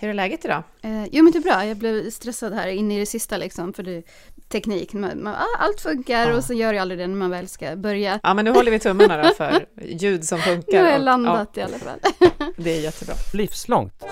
Hur 0.00 0.08
är 0.08 0.14
läget 0.14 0.44
idag? 0.44 0.62
Eh, 0.82 1.04
jo 1.12 1.24
men 1.24 1.32
det 1.32 1.38
är 1.38 1.42
bra, 1.42 1.66
jag 1.66 1.76
blev 1.76 2.10
stressad 2.10 2.54
här 2.54 2.68
in 2.68 2.92
i 2.92 2.98
det 2.98 3.06
sista 3.06 3.36
liksom 3.36 3.72
för 3.72 3.82
det, 3.82 4.02
teknik. 4.48 4.92
Man, 4.92 5.22
man, 5.22 5.34
ah, 5.34 5.58
allt 5.58 5.80
funkar 5.80 6.28
ja. 6.28 6.36
och 6.36 6.44
så 6.44 6.54
gör 6.54 6.72
jag 6.72 6.82
aldrig 6.82 7.00
det 7.00 7.06
när 7.06 7.16
man 7.16 7.30
väl 7.30 7.48
ska 7.48 7.76
börja. 7.76 8.20
Ja 8.22 8.34
men 8.34 8.44
nu 8.44 8.50
håller 8.50 8.70
vi 8.70 8.78
tummarna 8.78 9.22
då 9.22 9.34
för 9.34 9.66
ljud 9.82 10.24
som 10.24 10.38
funkar. 10.38 10.72
Nu 10.72 10.78
har 10.78 10.90
jag 10.90 11.00
landat 11.00 11.50
ja, 11.54 11.60
i 11.60 11.64
alla 11.64 11.78
fall. 11.78 11.98
det 12.56 12.76
är 12.76 12.80
jättebra. 12.80 13.14
Livslångt. 13.34 14.04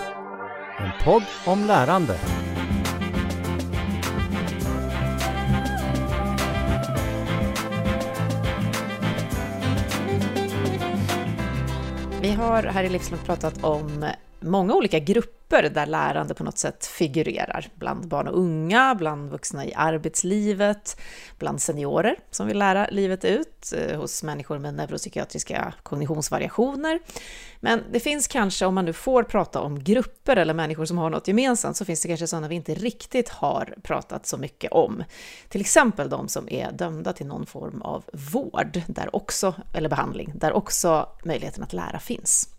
En 0.77 1.05
podd 1.05 1.23
om 1.45 1.65
lärande. 1.65 2.17
Vi 12.21 12.31
har 12.31 12.63
här 12.63 12.83
i 12.83 12.89
Livslångt 12.89 13.25
pratat 13.25 13.63
om 13.63 14.05
många 14.39 14.75
olika 14.75 14.99
grupper 14.99 15.69
där 15.69 15.85
lärande 15.85 16.33
på 16.33 16.43
något 16.43 16.57
sätt 16.57 16.85
figurerar. 16.85 17.67
Bland 17.75 18.07
barn 18.07 18.27
och 18.27 18.39
unga, 18.39 18.95
bland 18.95 19.31
vuxna 19.31 19.65
i 19.65 19.73
arbetslivet, 19.73 20.99
bland 21.39 21.61
seniorer 21.61 22.15
som 22.31 22.47
vill 22.47 22.57
lära 22.57 22.87
livet 22.91 23.25
ut, 23.25 23.73
eh, 23.75 23.99
hos 23.99 24.23
människor 24.23 24.59
med 24.59 24.73
neuropsykiatriska 24.73 25.73
kognitionsvariationer. 25.83 26.99
Men 27.59 27.83
det 27.91 27.99
finns 27.99 28.27
kanske, 28.27 28.65
om 28.65 28.75
man 28.75 28.85
nu 28.85 28.93
får 28.93 29.23
prata 29.23 29.59
om 29.61 29.83
grupper 29.83 30.35
eller 30.35 30.53
människor 30.53 30.85
som 30.85 30.97
har 30.97 31.09
något 31.09 31.27
gemensamt, 31.27 31.77
så 31.77 31.85
finns 31.85 32.01
det 32.01 32.07
kanske 32.07 32.27
sådana 32.27 32.47
vi 32.47 32.55
inte 32.55 32.73
riktigt 32.73 33.29
har 33.29 33.75
pratat 33.83 34.25
så 34.25 34.37
mycket 34.37 34.71
om. 34.71 35.03
Till 35.49 35.61
exempel 35.61 36.09
de 36.09 36.27
som 36.27 36.49
är 36.49 36.71
dömda 36.71 37.13
till 37.13 37.27
någon 37.27 37.45
form 37.45 37.81
av 37.81 38.03
vård, 38.33 38.81
där 38.87 39.15
också, 39.15 39.55
eller 39.73 39.89
behandling, 39.89 40.31
där 40.35 40.53
också 40.53 41.09
möjligheten 41.23 41.63
att 41.63 41.73
lära 41.73 41.99
finns. 41.99 42.56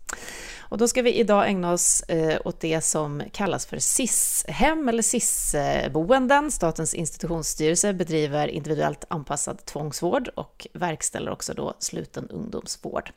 Och 0.69 0.77
då 0.77 0.87
ska 0.87 1.01
vi 1.01 1.13
idag 1.13 1.47
ägna 1.49 1.71
oss 1.71 2.01
eh, 2.01 2.39
åt 2.45 2.59
det 2.59 2.81
som 2.81 3.23
kallas 3.31 3.65
för 3.65 3.79
SIS-hem 3.79 4.89
eller 4.89 5.03
SIS-boenden. 5.03 6.51
Statens 6.51 6.93
institutionsstyrelse 6.93 7.93
bedriver 7.93 8.47
individuellt 8.47 9.05
anpassad 9.07 9.65
tvångsvård 9.65 10.27
och 10.27 10.67
verkställer 10.73 11.31
också 11.31 11.53
då 11.53 11.73
sluten 11.79 12.29
ungdomsvård. 12.29 13.11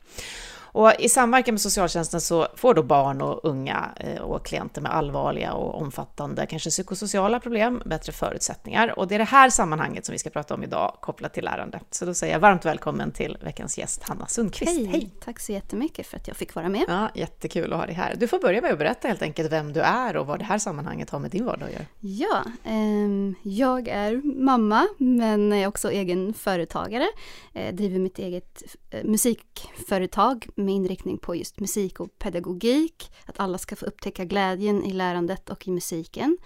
Och 0.73 0.91
I 0.99 1.09
samverkan 1.09 1.53
med 1.53 1.61
socialtjänsten 1.61 2.21
så 2.21 2.47
får 2.55 2.73
då 2.73 2.83
barn 2.83 3.21
och 3.21 3.39
unga 3.43 3.89
eh, 3.95 4.21
och 4.21 4.45
klienter 4.45 4.81
med 4.81 4.93
allvarliga 4.93 5.53
och 5.53 5.81
omfattande, 5.81 6.45
kanske 6.45 6.69
psykosociala 6.69 7.39
problem, 7.39 7.81
bättre 7.85 8.11
förutsättningar. 8.11 8.99
Och 8.99 9.07
det 9.07 9.15
är 9.15 9.19
det 9.19 9.25
här 9.25 9.49
sammanhanget 9.49 10.05
som 10.05 10.13
vi 10.13 10.19
ska 10.19 10.29
prata 10.29 10.53
om 10.53 10.63
idag, 10.63 10.97
kopplat 11.01 11.33
till 11.33 11.43
lärande. 11.43 11.79
Så 11.91 12.05
då 12.05 12.13
säger 12.13 12.33
jag 12.33 12.39
varmt 12.39 12.65
välkommen 12.65 13.11
till 13.11 13.37
veckans 13.41 13.77
gäst, 13.77 14.03
Hanna 14.03 14.27
Sundqvist. 14.27 14.71
Hej! 14.71 14.85
Hej. 14.85 15.09
Tack 15.25 15.39
så 15.39 15.51
jättemycket 15.51 16.07
för 16.07 16.17
att 16.17 16.27
jag 16.27 16.37
fick 16.37 16.55
vara 16.55 16.69
med. 16.69 16.85
Ja, 16.87 17.09
jättekul 17.15 17.73
att 17.73 17.79
ha 17.79 17.85
dig 17.85 17.95
här. 17.95 18.15
Du 18.17 18.27
får 18.27 18.39
börja 18.39 18.61
med 18.61 18.71
att 18.71 18.79
berätta 18.79 19.07
helt 19.07 19.21
enkelt 19.21 19.51
vem 19.51 19.73
du 19.73 19.81
är 19.81 20.17
och 20.17 20.27
vad 20.27 20.39
det 20.39 20.45
här 20.45 20.57
sammanhanget 20.57 21.09
har 21.09 21.19
med 21.19 21.31
din 21.31 21.45
vardag 21.45 21.67
att 21.67 21.73
göra. 21.73 21.85
Ja, 21.99 22.43
eh, 22.63 23.33
jag 23.43 23.87
är 23.87 24.21
mamma, 24.43 24.87
men 24.97 25.53
är 25.53 25.67
också 25.67 25.91
egen 25.91 26.33
företagare. 26.33 27.07
Eh, 27.53 27.75
driver 27.75 27.99
mitt 27.99 28.19
eget 28.19 28.63
eh, 28.89 29.03
musikföretag 29.03 30.47
med 30.63 30.75
inriktning 30.75 31.17
på 31.17 31.35
just 31.35 31.59
musik 31.59 31.99
och 31.99 32.19
pedagogik. 32.19 33.11
Att 33.25 33.39
alla 33.39 33.57
ska 33.57 33.75
få 33.75 33.85
upptäcka 33.85 34.25
glädjen 34.25 34.83
i 34.83 34.93
lärandet 34.93 35.49
och 35.49 35.67
i 35.67 35.71
musiken. 35.71 36.37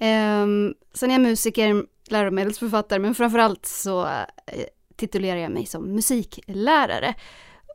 Um, 0.00 0.74
sen 0.94 1.10
är 1.10 1.14
jag 1.14 1.20
musiker, 1.20 1.86
läromedelsförfattare, 2.08 2.98
men 2.98 3.14
framförallt 3.14 3.66
så 3.66 4.06
eh, 4.06 4.64
titulerar 4.96 5.40
jag 5.40 5.52
mig 5.52 5.66
som 5.66 5.94
musiklärare. 5.94 7.14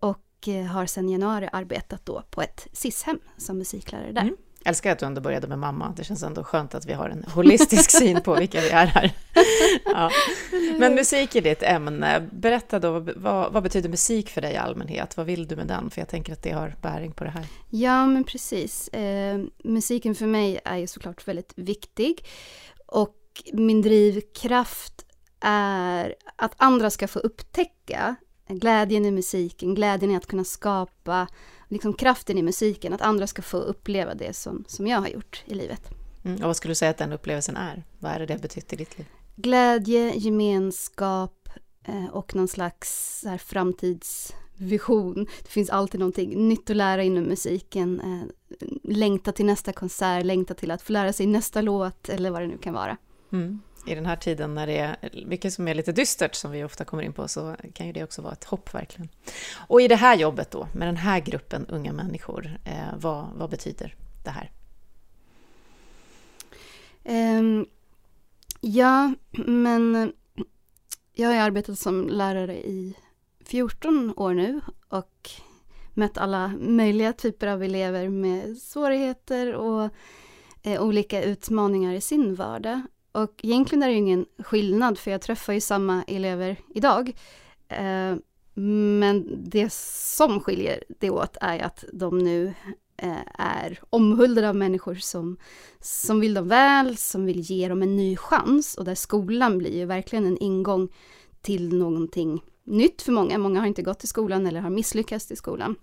Och 0.02 0.48
eh, 0.48 0.66
har 0.66 0.86
sedan 0.86 1.10
januari 1.10 1.50
arbetat 1.52 2.06
då 2.06 2.24
på 2.30 2.42
ett 2.42 2.68
SIS-hem 2.74 3.20
som 3.38 3.58
musiklärare 3.58 4.12
där. 4.12 4.22
Mm 4.22 4.38
älskar 4.68 4.92
att 4.92 5.00
du 5.00 5.06
ändå 5.06 5.22
började 5.22 5.48
med 5.48 5.60
mamma. 5.60 5.94
Det 5.98 6.04
känns 6.04 6.24
ändå 6.24 6.44
skönt 6.44 6.76
att 6.76 6.86
vi 6.86 6.94
har 6.94 7.10
en 7.10 7.24
holistisk 7.24 7.92
syn 8.00 8.22
på 8.22 8.36
vilka 8.36 8.62
vi 8.62 8.70
är 8.70 8.86
här. 8.86 9.12
Ja. 9.86 10.12
Men 10.80 10.96
musik 10.96 11.36
är 11.36 11.42
ditt 11.42 11.64
ämne. 11.64 12.30
Berätta 12.32 12.80
då, 12.80 13.00
vad, 13.16 13.54
vad, 13.54 13.64
betyder 13.64 13.90
musik 13.90 14.30
för 14.30 14.42
dig 14.42 14.54
i 14.54 14.58
allmänhet? 14.58 15.18
Vad 15.18 15.26
vill 15.26 15.48
du 15.48 15.56
med 15.56 15.68
den? 15.68 15.90
För 15.90 16.02
jag 16.02 16.10
tänker 16.10 16.34
att 16.34 16.44
det 16.44 16.52
har 16.52 16.76
bäring 16.82 17.12
på 17.12 17.24
det 17.24 17.30
här. 17.30 17.46
Ja, 17.70 18.06
men 18.06 18.24
precis. 18.24 18.88
Eh, 18.88 19.40
musiken 19.64 20.16
för 20.16 20.26
mig 20.26 20.60
är 20.66 20.78
ju 20.78 20.88
såklart 20.88 21.28
väldigt 21.28 21.54
viktig. 21.56 22.26
Och 22.86 23.16
min 23.54 23.82
drivkraft 23.82 25.06
är 25.40 26.16
att 26.36 26.54
andra 26.58 26.90
ska 26.90 27.08
få 27.08 27.20
upptäcka 27.20 28.16
glädjen 28.50 29.06
i 29.06 29.12
musiken, 29.12 29.76
glädjen 29.76 30.12
i 30.12 30.16
att 30.16 30.28
kunna 30.28 30.44
skapa 30.44 31.28
liksom 31.68 31.94
kraften 31.94 32.38
i 32.38 32.42
musiken, 32.42 32.94
att 32.94 33.02
andra 33.02 33.28
ska 33.28 33.42
få 33.42 33.58
uppleva 33.58 34.14
det 34.14 34.34
som, 34.34 34.64
som 34.68 34.88
jag 34.88 35.02
har 35.02 35.08
gjort 35.08 35.44
i 35.46 35.54
livet. 35.54 35.90
Mm, 36.24 36.42
och 36.42 36.48
vad 36.48 36.56
skulle 36.56 36.72
du 36.72 36.76
säga 36.76 36.92
att 36.92 36.98
den 36.98 37.14
upplevelsen 37.14 37.58
är? 37.58 37.84
Vad 38.00 38.12
är 38.12 38.20
det 38.20 38.26
det 38.26 38.34
har 38.34 38.40
betytt 38.40 38.74
i 38.74 38.76
ditt 38.76 38.98
liv? 38.98 39.08
Glädje, 39.36 40.14
gemenskap 40.16 41.50
eh, 41.84 42.06
och 42.06 42.36
någon 42.36 42.48
slags 42.48 43.24
här, 43.28 43.38
framtidsvision. 43.38 45.28
Det 45.44 45.50
finns 45.50 45.70
alltid 45.70 46.00
någonting 46.00 46.48
nytt 46.48 46.70
att 46.70 46.76
lära 46.76 47.04
inom 47.04 47.24
musiken. 47.24 48.00
Eh, 48.00 48.58
längta 48.84 49.32
till 49.32 49.46
nästa 49.46 49.74
konsert, 49.74 50.26
längta 50.26 50.54
till 50.54 50.72
att 50.72 50.82
få 50.82 50.94
lära 50.94 51.14
sig 51.14 51.26
nästa 51.26 51.62
låt 51.62 52.10
eller 52.10 52.30
vad 52.30 52.42
det 52.42 52.48
nu 52.48 52.58
kan 52.58 52.74
vara. 52.74 52.98
Mm 53.32 53.60
i 53.88 53.96
den 53.96 54.06
här 54.06 54.16
tiden 54.16 54.56
när 54.56 54.68
det 54.68 54.78
är 54.78 55.26
mycket 55.26 55.54
som 55.54 55.68
är 55.68 55.74
lite 55.74 55.92
dystert, 55.92 56.36
som 56.36 56.52
vi 56.52 56.64
ofta 56.64 56.86
kommer 56.86 57.04
in 57.04 57.14
på, 57.14 57.28
så 57.28 57.56
kan 57.74 57.88
ju 57.88 57.94
det 57.94 58.04
också 58.04 58.22
vara 58.22 58.34
ett 58.34 58.44
hopp 58.44 58.74
verkligen. 58.74 59.10
Och 59.68 59.82
i 59.82 59.88
det 59.88 59.96
här 59.96 60.16
jobbet 60.16 60.52
då, 60.52 60.68
med 60.74 60.88
den 60.88 60.98
här 60.98 61.20
gruppen 61.20 61.66
unga 61.68 61.94
människor, 61.94 62.60
eh, 62.66 62.98
vad, 62.98 63.28
vad 63.36 63.50
betyder 63.50 63.96
det 64.24 64.30
här? 64.30 64.52
Um, 67.40 67.66
ja, 68.62 69.14
men 69.32 70.14
jag 71.14 71.30
har 71.30 71.36
arbetat 71.36 71.80
som 71.80 72.08
lärare 72.10 72.58
i 72.58 72.98
14 73.46 74.14
år 74.18 74.34
nu 74.34 74.62
och 74.90 75.30
mött 75.94 76.18
alla 76.18 76.48
möjliga 76.60 77.14
typer 77.14 77.48
av 77.48 77.64
elever 77.64 78.10
med 78.10 78.58
svårigheter 78.58 79.54
och 79.54 79.90
eh, 80.64 80.84
olika 80.84 81.24
utmaningar 81.24 81.94
i 81.94 82.02
sin 82.02 82.36
vardag. 82.36 82.82
Och 83.18 83.40
egentligen 83.44 83.84
är 83.84 83.88
det 83.88 83.94
ju 83.94 84.00
ingen 84.00 84.26
skillnad, 84.38 84.98
för 84.98 85.12
jag 85.12 85.22
träffar 85.22 85.54
ju 85.54 85.62
samma 85.62 86.04
elever 86.04 86.58
idag. 86.76 87.14
Eh, 87.68 88.16
men 88.54 89.44
det 89.50 89.74
som 89.74 90.40
skiljer 90.40 90.84
det 91.00 91.10
åt 91.10 91.38
är 91.42 91.60
att 91.60 91.84
de 91.94 92.18
nu 92.18 92.54
eh, 92.98 93.22
är 93.34 93.80
omhuldade 93.90 94.50
av 94.50 94.56
människor 94.56 94.96
som, 94.96 95.38
som 95.80 96.20
vill 96.20 96.34
dem 96.34 96.48
väl, 96.48 96.98
som 96.98 97.26
vill 97.26 97.40
ge 97.40 97.68
dem 97.68 97.82
en 97.82 97.96
ny 97.96 98.18
chans. 98.18 98.78
Och 98.78 98.86
där 98.86 98.96
skolan 98.96 99.58
blir 99.58 99.78
ju 99.78 99.86
verkligen 99.86 100.26
en 100.26 100.38
ingång 100.38 100.90
till 101.42 101.78
någonting 101.78 102.44
nytt 102.64 103.02
för 103.02 103.12
många. 103.12 103.38
Många 103.38 103.60
har 103.60 103.68
inte 103.68 103.82
gått 103.82 104.04
i 104.04 104.08
skolan 104.08 104.48
eller 104.48 104.62
har 104.62 104.70
misslyckats 104.70 105.32
i 105.32 105.36
skolan. 105.36 105.76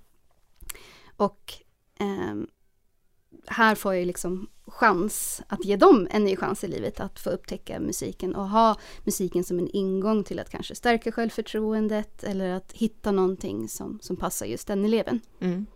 Och 1.17 1.53
eh, 2.01 2.35
här 3.47 3.75
får 3.75 3.95
jag 3.95 4.07
liksom 4.07 4.49
chans 4.67 5.43
att 5.49 5.65
ge 5.65 5.77
dem 5.77 6.09
en 6.11 6.25
ny 6.25 6.37
chans 6.37 6.65
i 6.65 6.69
livet 6.69 7.01
att 7.01 7.21
få 7.21 7.31
upptäcka 7.31 7.81
musiken 7.81 8.35
och 8.35 8.49
ha 8.49 8.77
musiken 9.05 9.45
som 9.45 9.59
en 9.59 9.69
ingång 9.73 10.25
till 10.25 10.39
att 10.39 10.51
kanske 10.51 10.75
stärka 10.75 11.13
självförtroendet 11.13 12.25
eller 12.25 12.49
att 12.49 12.73
hitta 12.73 13.13
någonting 13.13 13.69
som, 13.69 13.99
som 14.03 14.17
passar 14.17 14.47
just 14.47 14.67
den 14.67 14.85
eleven. 14.85 15.21
Mm. 15.41 15.67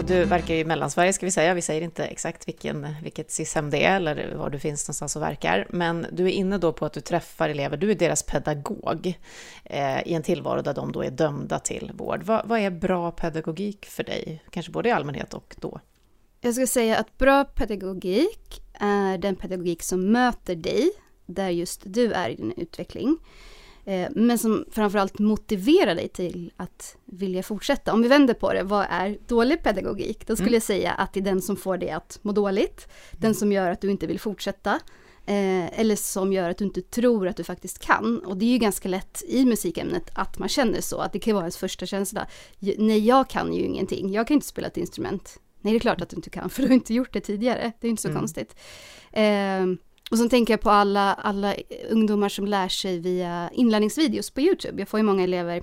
Och 0.00 0.06
du 0.06 0.24
verkar 0.24 0.54
i 0.54 0.64
Mellansverige 0.64 1.12
ska 1.12 1.26
vi 1.26 1.32
säga, 1.32 1.54
vi 1.54 1.62
säger 1.62 1.82
inte 1.82 2.04
exakt 2.04 2.48
vilken, 2.48 2.86
vilket 3.02 3.30
SIS-hem 3.30 3.70
det 3.70 3.84
är 3.84 3.96
eller 3.96 4.34
var 4.34 4.50
du 4.50 4.58
finns 4.58 4.88
någonstans 4.88 5.16
och 5.16 5.22
verkar. 5.22 5.66
Men 5.70 6.06
du 6.12 6.24
är 6.24 6.30
inne 6.30 6.58
då 6.58 6.72
på 6.72 6.86
att 6.86 6.92
du 6.92 7.00
träffar 7.00 7.48
elever, 7.48 7.76
du 7.76 7.90
är 7.90 7.94
deras 7.94 8.22
pedagog 8.22 9.18
eh, 9.64 10.08
i 10.08 10.14
en 10.14 10.22
tillvaro 10.22 10.62
där 10.62 10.74
de 10.74 10.92
då 10.92 11.04
är 11.04 11.10
dömda 11.10 11.58
till 11.58 11.92
vård. 11.94 12.22
Va, 12.22 12.42
vad 12.44 12.60
är 12.60 12.70
bra 12.70 13.10
pedagogik 13.10 13.86
för 13.86 14.04
dig? 14.04 14.44
Kanske 14.50 14.72
både 14.72 14.88
i 14.88 14.92
allmänhet 14.92 15.34
och 15.34 15.56
då? 15.58 15.80
Jag 16.40 16.54
ska 16.54 16.66
säga 16.66 16.96
att 16.96 17.18
bra 17.18 17.44
pedagogik 17.44 18.62
är 18.80 19.18
den 19.18 19.36
pedagogik 19.36 19.82
som 19.82 20.12
möter 20.12 20.54
dig 20.54 20.90
där 21.26 21.48
just 21.48 21.82
du 21.84 22.12
är 22.12 22.30
i 22.30 22.34
din 22.34 22.52
utveckling. 22.56 23.18
Eh, 23.84 24.08
men 24.14 24.38
som 24.38 24.64
framförallt 24.70 25.18
motiverar 25.18 25.94
dig 25.94 26.08
till 26.08 26.52
att 26.56 26.96
vilja 27.04 27.42
fortsätta. 27.42 27.92
Om 27.92 28.02
vi 28.02 28.08
vänder 28.08 28.34
på 28.34 28.52
det, 28.52 28.62
vad 28.62 28.86
är 28.90 29.18
dålig 29.28 29.62
pedagogik? 29.62 30.26
Då 30.26 30.36
skulle 30.36 30.48
mm. 30.48 30.54
jag 30.54 30.62
säga 30.62 30.92
att 30.92 31.12
det 31.12 31.20
är 31.20 31.24
den 31.24 31.42
som 31.42 31.56
får 31.56 31.76
dig 31.76 31.90
att 31.90 32.18
må 32.22 32.32
dåligt, 32.32 32.88
den 33.12 33.34
som 33.34 33.52
gör 33.52 33.70
att 33.70 33.80
du 33.80 33.90
inte 33.90 34.06
vill 34.06 34.20
fortsätta, 34.20 34.74
eh, 35.26 35.80
eller 35.80 35.96
som 35.96 36.32
gör 36.32 36.50
att 36.50 36.58
du 36.58 36.64
inte 36.64 36.82
tror 36.82 37.28
att 37.28 37.36
du 37.36 37.44
faktiskt 37.44 37.78
kan. 37.78 38.18
Och 38.18 38.36
det 38.36 38.44
är 38.44 38.50
ju 38.50 38.58
ganska 38.58 38.88
lätt 38.88 39.22
i 39.28 39.44
musikämnet 39.44 40.10
att 40.14 40.38
man 40.38 40.48
känner 40.48 40.80
så, 40.80 40.98
att 40.98 41.12
det 41.12 41.18
kan 41.18 41.34
vara 41.34 41.44
ens 41.44 41.56
första 41.56 41.86
känsla. 41.86 42.26
Nej, 42.58 43.06
jag 43.06 43.30
kan 43.30 43.52
ju 43.52 43.62
ingenting, 43.62 44.12
jag 44.12 44.26
kan 44.26 44.34
inte 44.34 44.46
spela 44.46 44.66
ett 44.66 44.76
instrument. 44.76 45.40
Nej, 45.60 45.72
det 45.72 45.78
är 45.78 45.80
klart 45.80 46.00
att 46.00 46.08
du 46.08 46.16
inte 46.16 46.30
kan, 46.30 46.50
för 46.50 46.62
du 46.62 46.68
har 46.68 46.74
inte 46.74 46.94
gjort 46.94 47.12
det 47.12 47.20
tidigare. 47.20 47.72
Det 47.80 47.86
är 47.86 47.90
inte 47.90 48.02
så 48.02 48.08
mm. 48.08 48.20
konstigt. 48.20 48.56
Eh, 49.12 49.66
och 50.10 50.18
så 50.18 50.28
tänker 50.28 50.52
jag 50.52 50.60
på 50.60 50.70
alla, 50.70 51.14
alla 51.14 51.54
ungdomar 51.90 52.28
som 52.28 52.46
lär 52.46 52.68
sig 52.68 52.98
via 52.98 53.50
inlärningsvideos 53.52 54.30
på 54.30 54.40
Youtube. 54.40 54.80
Jag 54.80 54.88
får 54.88 55.00
ju 55.00 55.04
många 55.04 55.24
elever 55.24 55.62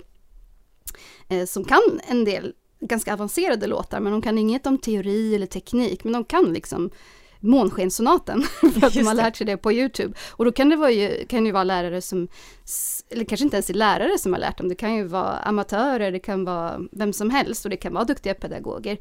eh, 1.29 1.45
som 1.45 1.63
kan 1.63 2.01
en 2.07 2.25
del 2.25 2.53
ganska 2.79 3.13
avancerade 3.13 3.67
låtar, 3.67 3.99
men 3.99 4.11
de 4.11 4.21
kan 4.21 4.37
inget 4.37 4.67
om 4.67 4.77
teori 4.77 5.35
eller 5.35 5.45
teknik, 5.45 6.03
men 6.03 6.13
de 6.13 6.25
kan 6.25 6.53
liksom 6.53 6.89
Månskenssonaten, 7.39 8.41
för 8.73 8.87
att 8.87 8.93
de 8.93 9.07
har 9.07 9.13
lärt 9.13 9.35
sig 9.35 9.47
det 9.47 9.57
på 9.57 9.71
Youtube. 9.71 10.13
Och 10.31 10.45
då 10.45 10.51
kan 10.51 10.69
det, 10.69 10.75
vara 10.75 10.91
ju, 10.91 11.25
kan 11.25 11.45
ju 11.45 11.51
vara 11.51 11.63
lärare 11.63 12.01
som, 12.01 12.27
eller 13.09 13.25
kanske 13.25 13.43
inte 13.43 13.55
ens 13.55 13.69
är 13.69 13.73
lärare 13.73 14.17
som 14.17 14.33
har 14.33 14.39
lärt 14.39 14.57
dem, 14.57 14.69
det 14.69 14.75
kan 14.75 14.95
ju 14.95 15.03
vara 15.03 15.37
amatörer, 15.37 16.11
det 16.11 16.19
kan 16.19 16.45
vara 16.45 16.79
vem 16.91 17.13
som 17.13 17.29
helst 17.29 17.65
och 17.65 17.71
det 17.71 17.77
kan 17.77 17.93
vara 17.93 18.03
duktiga 18.03 18.33
pedagoger. 18.33 18.97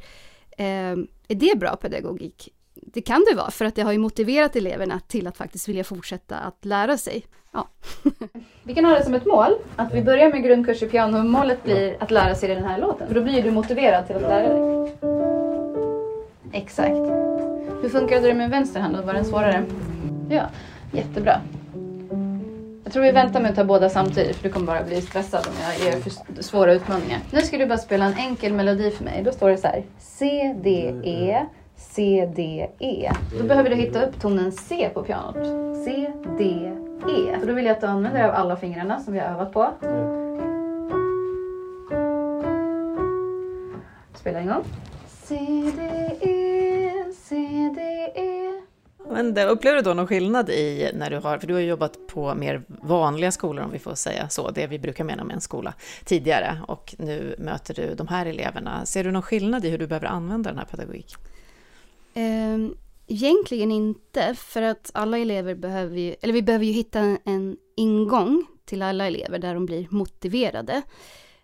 Eh, 0.58 0.96
är 1.28 1.34
det 1.34 1.58
bra 1.58 1.76
pedagogik? 1.76 2.52
Det 2.82 3.02
kan 3.02 3.24
det 3.30 3.36
vara, 3.36 3.50
för 3.50 3.64
att 3.64 3.74
det 3.74 3.82
har 3.82 3.92
ju 3.92 3.98
motiverat 3.98 4.56
eleverna 4.56 5.00
till 5.06 5.26
att 5.26 5.36
faktiskt 5.36 5.68
vilja 5.68 5.84
fortsätta 5.84 6.36
att 6.36 6.64
lära 6.64 6.98
sig. 6.98 7.24
Ja. 7.52 7.68
vi 8.62 8.74
kan 8.74 8.84
ha 8.84 8.92
det 8.92 9.04
som 9.04 9.14
ett 9.14 9.26
mål, 9.26 9.54
att 9.76 9.94
vi 9.94 10.02
börjar 10.02 10.30
med 10.30 10.42
grundkurs 10.42 10.82
i 10.82 10.88
piano 10.88 11.18
och 11.18 11.24
målet 11.24 11.64
blir 11.64 11.96
att 12.00 12.10
lära 12.10 12.34
sig 12.34 12.54
den 12.54 12.64
här 12.64 12.78
låten, 12.78 13.08
för 13.08 13.14
då 13.14 13.20
blir 13.20 13.42
du 13.42 13.50
motiverad 13.50 14.06
till 14.06 14.16
att 14.16 14.22
lära 14.22 14.48
dig. 14.48 14.96
Exakt. 16.52 16.96
Hur 17.82 17.88
funkade 17.88 18.26
det 18.26 18.34
med 18.34 18.50
vänster 18.50 18.80
hand? 18.80 18.96
Var 18.96 19.14
den 19.14 19.24
svårare? 19.24 19.64
Ja, 20.30 20.42
jättebra. 20.92 21.40
Jag 22.84 22.92
tror 22.92 23.02
vi 23.02 23.12
väntar 23.12 23.40
med 23.40 23.50
att 23.50 23.56
ta 23.56 23.64
båda 23.64 23.88
samtidigt 23.88 24.36
för 24.36 24.42
du 24.42 24.52
kommer 24.52 24.66
bara 24.66 24.82
bli 24.82 25.00
stressad 25.00 25.46
om 25.46 25.52
jag 25.62 25.92
ger 25.92 26.00
för 26.00 26.42
svåra 26.42 26.72
utmaningar. 26.72 27.20
Nu 27.30 27.40
ska 27.40 27.58
du 27.58 27.66
bara 27.66 27.78
spela 27.78 28.04
en 28.04 28.14
enkel 28.14 28.52
melodi 28.52 28.90
för 28.90 29.04
mig. 29.04 29.22
Då 29.24 29.32
står 29.32 29.50
det 29.50 29.56
så 29.56 29.66
här. 29.66 29.84
C, 29.98 30.54
D, 30.62 30.94
E, 31.04 31.46
C, 31.76 32.28
D, 32.36 32.70
E. 32.78 33.12
Då 33.38 33.44
behöver 33.44 33.70
du 33.70 33.76
hitta 33.76 34.06
upp 34.06 34.20
tonen 34.20 34.52
C 34.52 34.90
på 34.94 35.02
pianot. 35.02 35.36
C, 35.84 36.12
D, 36.38 36.72
E. 37.08 37.40
Så 37.40 37.46
då 37.46 37.52
vill 37.52 37.64
jag 37.64 37.72
att 37.72 37.80
du 37.80 37.86
använder 37.86 38.18
dig 38.18 38.28
av 38.28 38.34
alla 38.34 38.56
fingrarna 38.56 39.00
som 39.00 39.12
vi 39.12 39.18
har 39.18 39.26
övat 39.26 39.52
på. 39.52 39.72
Spela 44.14 44.38
en 44.38 44.46
gång. 44.46 44.64
C, 45.08 45.36
D, 45.76 45.82
E, 46.20 46.92
C, 47.14 47.36
D, 47.74 47.80
E. 48.14 48.62
Men 49.10 49.34
det, 49.34 49.44
upplever 49.44 49.76
du 49.76 49.82
då 49.82 49.94
någon 49.94 50.06
skillnad 50.06 50.50
i 50.50 50.90
när 50.94 51.10
du 51.10 51.16
har, 51.16 51.38
för 51.38 51.46
du 51.46 51.54
har 51.54 51.60
jobbat 51.60 52.06
på 52.06 52.34
mer 52.34 52.62
vanliga 52.68 53.32
skolor 53.32 53.64
om 53.64 53.70
vi 53.70 53.78
får 53.78 53.94
säga 53.94 54.28
så, 54.28 54.50
det 54.50 54.66
vi 54.66 54.78
brukar 54.78 55.04
mena 55.04 55.24
med 55.24 55.34
en 55.34 55.40
skola 55.40 55.74
tidigare 56.04 56.58
och 56.68 56.94
nu 56.98 57.34
möter 57.38 57.74
du 57.74 57.94
de 57.94 58.08
här 58.08 58.26
eleverna. 58.26 58.86
Ser 58.86 59.04
du 59.04 59.10
någon 59.10 59.22
skillnad 59.22 59.64
i 59.64 59.70
hur 59.70 59.78
du 59.78 59.86
behöver 59.86 60.06
använda 60.06 60.50
den 60.50 60.58
här 60.58 60.66
pedagogiken? 60.66 61.20
Ehm, 62.18 62.74
egentligen 63.06 63.72
inte, 63.72 64.34
för 64.34 64.62
att 64.62 64.90
alla 64.94 65.18
elever 65.18 65.54
behöver 65.54 65.96
ju, 65.96 66.14
eller 66.20 66.32
vi 66.32 66.42
behöver 66.42 66.64
ju 66.64 66.72
hitta 66.72 66.98
en, 66.98 67.18
en 67.24 67.56
ingång 67.76 68.46
till 68.64 68.82
alla 68.82 69.06
elever 69.06 69.38
där 69.38 69.54
de 69.54 69.66
blir 69.66 69.86
motiverade. 69.90 70.82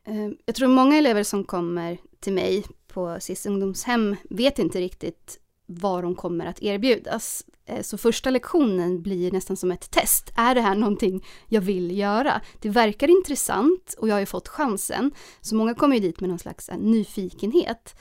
Ehm, 0.05 0.37
jag 0.47 0.55
tror 0.55 0.69
många 0.69 0.99
elever 0.99 1.23
som 1.23 1.45
kommer 1.45 1.99
till 2.21 2.33
mig 2.33 2.65
på 2.89 3.17
SIS 3.21 3.47
ungdomshem 3.47 4.17
vet 4.31 4.59
inte 4.59 4.81
riktigt 4.81 5.39
vad 5.67 6.05
de 6.05 6.15
kommer 6.15 6.47
att 6.47 6.63
erbjudas. 6.63 7.45
Eh, 7.67 7.83
så 7.83 7.99
första 7.99 8.31
lektionen 8.31 9.03
blir 9.03 9.33
nästan 9.33 9.57
som 9.57 9.71
ett 9.71 9.91
test. 9.91 10.33
Är 10.37 10.55
det 10.55 10.61
här 10.61 10.75
någonting 10.75 11.25
jag 11.49 11.61
vill 11.61 11.99
göra? 11.99 12.41
Det 12.61 12.69
verkar 12.69 13.09
intressant 13.09 13.95
och 13.99 14.09
jag 14.09 14.15
har 14.15 14.21
ju 14.21 14.27
fått 14.27 14.49
chansen. 14.49 15.13
Så 15.41 15.55
många 15.55 15.75
kommer 15.75 15.97
ju 15.97 16.03
dit 16.03 16.21
med 16.21 16.31
någon 16.31 16.39
slags 16.39 16.69
eh, 16.69 16.79
nyfikenhet. 16.79 17.97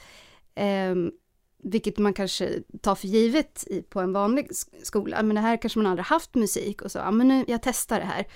Ehm, 0.55 1.11
vilket 1.63 1.97
man 1.97 2.13
kanske 2.13 2.49
tar 2.81 2.95
för 2.95 3.07
givet 3.07 3.67
på 3.89 3.99
en 3.99 4.13
vanlig 4.13 4.47
skola. 4.83 5.23
Men 5.23 5.35
det 5.35 5.41
här 5.41 5.57
kanske 5.57 5.79
man 5.79 5.85
aldrig 5.85 6.05
haft 6.05 6.35
musik 6.35 6.81
och 6.81 6.91
så, 6.91 6.97
ja 6.97 7.11
men 7.11 7.27
nu, 7.27 7.45
jag 7.47 7.61
testar 7.63 7.99
det 7.99 8.05
här. 8.05 8.27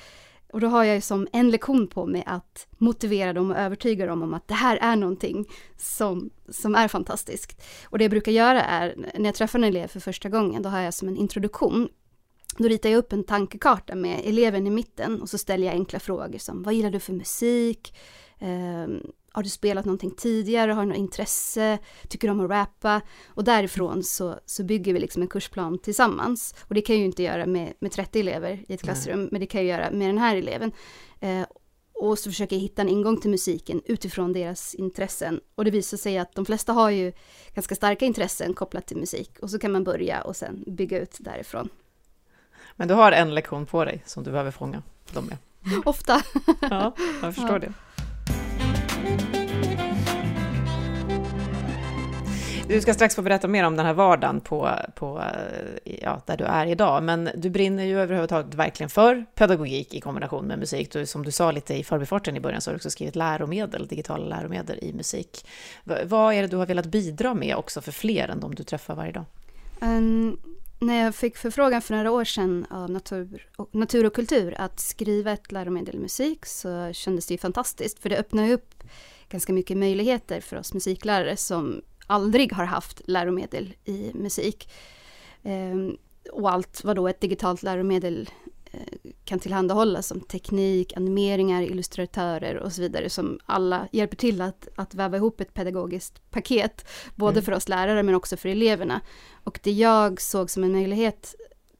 Och 0.54 0.62
då 0.62 0.68
har 0.68 0.84
jag 0.84 0.96
ju 0.96 1.02
som 1.02 1.28
en 1.32 1.52
lektion 1.52 1.88
på 1.88 2.06
mig 2.06 2.24
att 2.26 2.68
motivera 2.78 3.34
dem 3.34 3.52
och 3.52 3.58
övertyga 3.58 4.06
dem 4.06 4.24
om 4.24 4.34
att 4.34 4.48
det 4.48 4.54
här 4.54 4.78
är 4.78 4.96
någonting 4.96 5.46
som, 5.78 6.30
som 6.50 6.76
är 6.76 6.88
fantastiskt. 6.88 7.62
Och 7.86 7.98
det 7.98 8.04
jag 8.04 8.12
brukar 8.12 8.32
göra 8.32 8.64
är, 8.64 8.96
när 9.18 9.26
jag 9.26 9.36
träffar 9.36 9.60
en 9.60 9.64
elev 9.64 9.88
för 9.88 10.00
första 10.00 10.30
gången, 10.30 10.62
då 10.62 10.70
har 10.70 10.80
jag 10.80 10.94
som 10.94 11.08
en 11.08 11.18
introduktion 11.18 11.90
då 12.58 12.68
ritar 12.68 12.90
jag 12.90 12.98
upp 12.98 13.14
en 13.14 13.24
tankekarta 13.24 13.96
med 13.96 14.22
eleven 14.24 14.68
i 14.68 14.70
mitten 14.70 15.22
och 15.22 15.30
så 15.30 15.38
ställer 15.38 15.66
jag 15.68 15.74
enkla 15.74 16.00
frågor 16.00 16.38
som 16.38 16.64
vad 16.64 16.74
gillar 16.74 16.92
du 16.92 17.00
för 17.00 17.14
musik? 17.14 17.98
Eh, 18.40 18.88
har 19.36 19.44
du 19.44 19.50
spelat 19.50 19.86
någonting 19.86 20.12
tidigare? 20.12 20.72
Har 20.72 20.82
du 20.82 20.88
något 20.88 20.98
intresse? 20.98 21.80
Tycker 22.08 22.28
du 22.28 22.32
om 22.32 22.40
att 22.40 22.50
rappa? 22.50 23.02
Och 23.28 23.44
därifrån 23.44 24.04
så, 24.04 24.40
så 24.46 24.64
bygger 24.64 24.94
vi 24.94 25.00
liksom 25.00 25.22
en 25.22 25.28
kursplan 25.28 25.78
tillsammans. 25.78 26.56
Och 26.62 26.76
det 26.76 26.82
kan 26.82 26.96
jag 26.96 27.00
ju 27.00 27.06
inte 27.06 27.24
göra 27.24 27.46
med, 27.46 27.74
med 27.80 27.92
30 27.92 28.20
elever 28.20 28.64
i 28.68 28.74
ett 28.74 28.82
klassrum, 28.82 29.20
Nej. 29.20 29.30
men 29.32 29.42
det 29.42 29.48
kan 29.48 29.66
jag 29.66 29.80
göra 29.80 29.92
med 29.92 30.10
den 30.10 30.18
här 30.18 30.36
eleven. 30.36 30.72
Eh, 31.20 31.46
och 31.94 32.20
så 32.20 32.30
försöker 32.30 32.56
jag 32.56 32.62
hitta 32.62 32.82
en 32.82 32.90
ingång 32.90 33.22
till 33.22 33.32
musiken 33.32 33.82
utifrån 33.86 34.34
deras 34.34 34.76
intressen. 34.76 35.40
Och 35.56 35.66
det 35.66 35.72
visar 35.72 35.98
sig 35.98 36.18
att 36.18 36.36
de 36.36 36.46
flesta 36.46 36.74
har 36.74 36.90
ju 36.90 37.14
ganska 37.54 37.76
starka 37.76 38.06
intressen 38.06 38.54
kopplat 38.54 38.88
till 38.88 38.98
musik. 38.98 39.40
Och 39.42 39.50
så 39.50 39.60
kan 39.60 39.72
man 39.72 39.84
börja 39.84 40.22
och 40.22 40.36
sen 40.36 40.64
bygga 40.68 41.00
ut 41.00 41.18
därifrån. 41.20 41.70
Men 42.76 42.88
du 42.88 42.94
har 42.94 43.12
en 43.12 43.36
lektion 43.36 43.66
på 43.66 43.86
dig 43.86 44.04
som 44.06 44.24
du 44.24 44.32
behöver 44.32 44.52
fånga 44.52 44.84
dem 45.14 45.26
med? 45.26 45.38
Ofta. 45.86 46.22
ja, 46.62 46.94
jag 47.22 47.36
förstår 47.36 47.54
ja. 47.54 47.60
det. 47.60 47.74
Du 52.68 52.82
ska 52.82 52.94
strax 52.94 53.16
få 53.16 53.22
berätta 53.22 53.48
mer 53.48 53.64
om 53.64 53.76
den 53.76 53.86
här 53.86 53.94
vardagen 53.94 54.42
på, 54.42 54.70
på, 54.96 55.20
eh, 55.20 55.98
ja, 56.02 56.22
där 56.26 56.38
du 56.38 56.44
är 56.44 56.66
idag, 56.66 57.04
men 57.04 57.30
du 57.36 57.50
brinner 57.50 57.84
ju 57.84 58.00
överhuvudtaget 58.00 58.54
verkligen 58.54 58.90
för 58.90 59.26
pedagogik 59.36 59.94
i 59.94 60.02
kombination 60.02 60.46
med 60.46 60.60
musik. 60.60 60.92
Du, 60.92 61.06
som 61.06 61.26
du 61.26 61.32
sa 61.32 61.52
lite 61.52 61.74
i 61.74 61.84
förbifarten 61.84 62.38
i 62.38 62.40
början 62.40 62.62
så 62.62 62.70
har 62.70 62.74
du 62.74 62.78
också 62.78 62.90
skrivit 62.90 63.16
läromedel, 63.16 63.88
digitala 63.88 64.26
läromedel 64.26 64.80
i 64.82 64.94
musik. 64.94 65.48
V 65.84 65.96
vad 66.06 66.34
är 66.34 66.42
det 66.42 66.48
du 66.48 66.58
har 66.58 66.66
velat 66.66 66.86
bidra 66.86 67.34
med 67.34 67.56
också 67.56 67.82
för 67.82 67.92
fler 67.92 68.28
än 68.28 68.40
de 68.40 68.56
du 68.56 68.64
träffar 68.64 68.96
varje 68.96 69.12
dag? 69.12 69.26
Um, 69.82 70.38
när 70.80 71.04
jag 71.04 71.16
fick 71.16 71.38
förfrågan 71.38 71.82
för 71.82 71.96
några 71.96 72.12
år 72.12 72.24
sedan 72.24 72.66
av 72.70 72.90
Natur 72.90 73.50
och, 73.56 73.76
natur 73.76 74.06
och 74.06 74.14
kultur 74.14 74.56
att 74.58 74.80
skriva 74.80 75.32
ett 75.32 75.52
läromedel 75.52 75.96
i 75.96 76.00
musik 76.00 76.46
så 76.46 76.94
kändes 76.94 77.28
det 77.28 77.34
ju 77.34 77.38
fantastiskt, 77.38 78.00
för 78.00 78.10
det 78.10 78.18
öppnar 78.18 78.46
ju 78.46 78.54
upp 78.54 78.84
ganska 79.30 79.54
mycket 79.54 79.78
möjligheter 79.78 80.42
för 80.42 80.58
oss 80.58 80.74
musiklärare 80.74 81.38
som 81.38 81.82
aldrig 82.08 82.54
har 82.54 82.66
haft 82.66 83.02
läromedel 83.06 83.74
i 83.86 84.12
musik. 84.14 84.70
Ehm, 85.44 85.98
och 86.32 86.52
allt 86.52 86.84
vad 86.84 86.96
då 86.96 87.08
ett 87.08 87.22
digitalt 87.22 87.64
läromedel 87.64 88.30
eh, 88.72 89.12
kan 89.26 89.40
tillhandahålla 89.40 90.02
som 90.02 90.20
teknik, 90.20 90.94
animeringar, 90.98 91.62
illustratörer 91.62 92.58
och 92.58 92.74
så 92.74 92.82
vidare 92.82 93.10
som 93.10 93.40
alla 93.46 93.88
hjälper 93.92 94.18
till 94.18 94.42
att, 94.42 94.68
att 94.76 94.94
väva 94.94 95.18
ihop 95.18 95.42
ett 95.42 95.54
pedagogiskt 95.54 96.32
paket, 96.32 96.88
både 97.16 97.34
mm. 97.34 97.46
för 97.46 97.52
oss 97.52 97.70
lärare 97.70 98.04
men 98.04 98.16
också 98.16 98.38
för 98.38 98.50
eleverna. 98.50 99.02
Och 99.44 99.60
det 99.64 99.72
jag 99.72 100.22
såg 100.22 100.50
som 100.50 100.64
en 100.64 100.72
möjlighet 100.72 101.36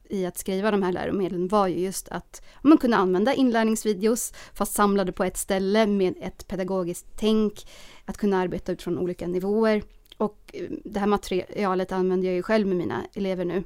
i 0.10 0.26
att 0.26 0.38
skriva 0.38 0.72
de 0.72 0.84
här 0.84 0.92
läromedlen 0.92 1.48
var 1.48 1.68
ju 1.68 1.80
just 1.80 2.10
att 2.10 2.42
man 2.62 2.78
kunde 2.78 2.98
använda 2.98 3.34
inlärningsvideos 3.34 4.34
fast 4.54 4.74
samlade 4.74 5.12
på 5.12 5.24
ett 5.24 5.38
ställe 5.38 5.88
med 5.88 6.14
ett 6.22 6.48
pedagogiskt 6.48 7.08
tänk, 7.16 7.68
att 8.06 8.18
kunna 8.18 8.40
arbeta 8.40 8.72
utifrån 8.72 8.98
olika 8.98 9.28
nivåer. 9.28 9.84
Och 10.18 10.52
eh, 10.54 10.70
det 10.86 11.00
här 11.00 11.08
materialet 11.08 11.92
använder 11.92 12.28
jag 12.28 12.36
ju 12.36 12.44
själv 12.44 12.68
med 12.68 12.78
mina 12.78 13.06
elever 13.14 13.46
nu. 13.46 13.64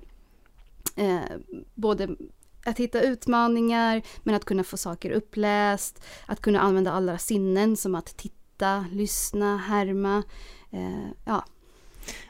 Eh, 0.95 1.19
både 1.75 2.15
att 2.65 2.77
hitta 2.79 3.01
utmaningar, 3.01 4.01
men 4.23 4.35
att 4.35 4.45
kunna 4.45 4.63
få 4.63 4.77
saker 4.77 5.11
uppläst, 5.11 6.03
att 6.25 6.41
kunna 6.41 6.59
använda 6.59 6.91
alla 6.91 7.17
sinnen 7.17 7.77
som 7.77 7.95
att 7.95 8.17
titta, 8.17 8.85
lyssna, 8.91 9.57
härma. 9.57 10.23
Eh, 10.71 11.09
ja, 11.25 11.45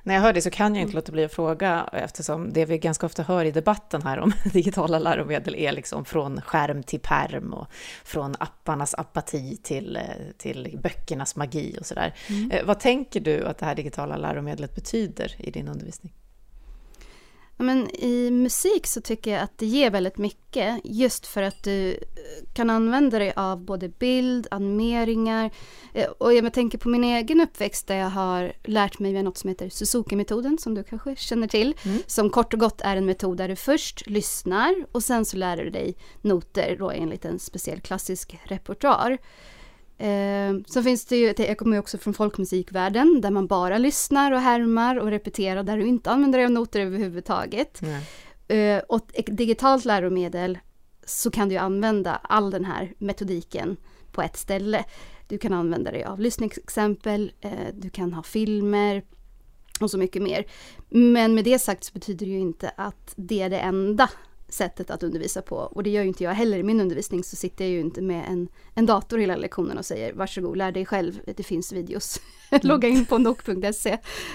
när 0.04 0.14
jag 0.14 0.22
hör 0.22 0.34
det 0.34 0.42
så 0.42 0.50
kan 0.50 0.76
jag 0.76 0.82
inte 0.82 0.96
låta 0.96 1.12
bli 1.12 1.26
att 1.26 1.34
fråga, 1.34 1.90
eftersom 1.94 2.54
det 2.54 2.66
vi 2.66 2.78
ganska 2.78 3.06
ofta 3.06 3.24
hör 3.24 3.46
i 3.46 3.52
debatten 3.52 4.02
här 4.02 4.20
om 4.20 4.32
digitala 4.54 5.00
läromedel 5.00 5.56
är 5.56 5.72
liksom 5.72 6.06
från 6.06 6.42
skärm 6.42 6.84
till 6.84 7.00
perm 7.00 7.54
och 7.54 7.68
från 8.04 8.36
apparnas 8.40 8.94
apati 8.94 9.58
till, 9.64 10.00
till 10.38 10.80
böckernas 10.84 11.36
magi 11.36 11.78
och 11.80 11.86
sådär. 11.86 12.14
Mm. 12.30 12.52
Eh, 12.52 12.66
vad 12.66 12.80
tänker 12.80 13.20
du 13.20 13.46
att 13.46 13.58
det 13.58 13.66
här 13.66 13.76
digitala 13.76 14.18
läromedlet 14.18 14.76
betyder 14.76 15.36
i 15.38 15.52
din 15.52 15.68
undervisning? 15.68 16.14
Men 17.62 17.90
I 17.96 18.32
musik 18.32 18.88
så 18.88 19.02
tycker 19.02 19.32
jag 19.32 19.42
att 19.42 19.58
det 19.58 19.66
ger 19.66 19.90
väldigt 19.92 20.18
mycket 20.18 20.82
just 20.84 21.28
för 21.28 21.44
att 21.44 21.64
du 21.64 21.92
eh, 21.92 21.98
kan 22.54 22.70
använda 22.70 23.20
dig 23.20 23.34
av 23.36 23.66
både 23.66 23.90
bild, 23.90 24.48
animeringar 24.52 25.52
eh, 25.94 26.10
och 26.10 26.34
jag 26.34 26.54
tänker 26.54 26.78
på 26.78 26.90
min 26.90 27.04
egen 27.04 27.42
uppväxt 27.42 27.88
där 27.88 27.96
jag 27.96 28.10
har 28.10 28.54
lärt 28.64 29.00
mig 29.00 29.24
något 29.24 29.38
som 29.38 29.48
heter 29.48 29.70
Suzuki-metoden 29.70 30.58
som 30.58 30.76
du 30.76 30.84
kanske 30.84 31.16
känner 31.16 31.48
till. 31.48 31.76
Mm. 31.86 32.02
Som 32.08 32.30
kort 32.30 32.54
och 32.54 32.60
gott 32.60 32.82
är 32.82 32.96
en 32.96 33.06
metod 33.06 33.38
där 33.38 33.48
du 33.48 33.56
först 33.56 34.08
lyssnar 34.08 34.86
och 34.92 35.04
sen 35.04 35.26
så 35.26 35.38
lär 35.38 35.58
du 35.58 35.70
dig 35.70 35.96
noter 36.22 36.76
då 36.80 36.92
enligt 36.92 37.26
en 37.26 37.40
speciell 37.40 37.82
klassisk 37.82 38.38
repertoar. 38.44 39.18
Eh, 40.00 40.54
så 40.66 40.84
finns 40.84 41.06
det 41.06 41.18
ju, 41.18 41.34
jag 41.38 41.58
kommer 41.58 41.76
ju 41.76 41.80
också 41.80 41.98
från 41.98 42.14
folkmusikvärlden 42.14 43.22
där 43.22 43.32
man 43.32 43.48
bara 43.48 43.78
lyssnar 43.78 44.32
och 44.32 44.40
härmar 44.40 44.96
och 44.96 45.08
repeterar 45.08 45.64
där 45.64 45.78
du 45.78 45.86
inte 45.86 46.12
använder 46.12 46.40
dig 46.40 46.46
av 46.46 46.52
noter 46.52 46.80
överhuvudtaget. 46.80 47.82
Eh, 48.48 48.78
och 48.78 49.10
ett 49.14 49.38
digitalt 49.38 49.86
läromedel 49.86 50.58
så 51.06 51.32
kan 51.32 51.50
du 51.50 51.58
använda 51.58 52.16
all 52.16 52.52
den 52.52 52.66
här 52.66 52.94
metodiken 52.98 53.78
på 54.12 54.22
ett 54.22 54.38
ställe. 54.38 54.86
Du 55.28 55.38
kan 55.38 55.54
använda 55.54 55.92
dig 55.92 56.04
av 56.04 56.20
lyssningsexempel, 56.20 57.32
eh, 57.42 57.52
du 57.74 57.90
kan 57.90 58.14
ha 58.14 58.24
filmer 58.24 59.04
och 59.80 59.92
så 59.92 59.98
mycket 59.98 60.22
mer. 60.22 60.46
Men 60.90 61.36
med 61.36 61.44
det 61.44 61.60
sagt 61.60 61.84
så 61.84 61.94
betyder 61.94 62.26
det 62.26 62.32
ju 62.32 62.40
inte 62.40 62.72
att 62.78 63.14
det 63.16 63.42
är 63.42 63.50
det 63.50 63.60
enda 63.60 64.10
sättet 64.50 64.92
att 64.92 65.04
undervisa 65.04 65.42
på. 65.42 65.56
Och 65.56 65.84
det 65.84 65.90
gör 65.90 66.02
ju 66.02 66.08
inte 66.08 66.24
jag 66.24 66.32
heller 66.32 66.58
i 66.58 66.64
min 66.64 66.82
undervisning, 66.82 67.24
så 67.24 67.36
sitter 67.36 67.66
jag 67.66 67.72
ju 67.72 67.80
inte 67.80 68.02
med 68.02 68.26
en, 68.28 68.48
en 68.74 68.86
dator 68.86 69.18
hela 69.18 69.36
lektionen 69.36 69.78
och 69.78 69.86
säger 69.86 70.14
varsågod, 70.14 70.58
lär 70.58 70.72
dig 70.72 70.86
själv, 70.86 71.20
det 71.38 71.44
finns 71.44 71.72
videos. 71.72 72.22
Logga 72.62 72.88
in 72.88 73.06
på 73.06 73.18
nok.se. 73.18 73.92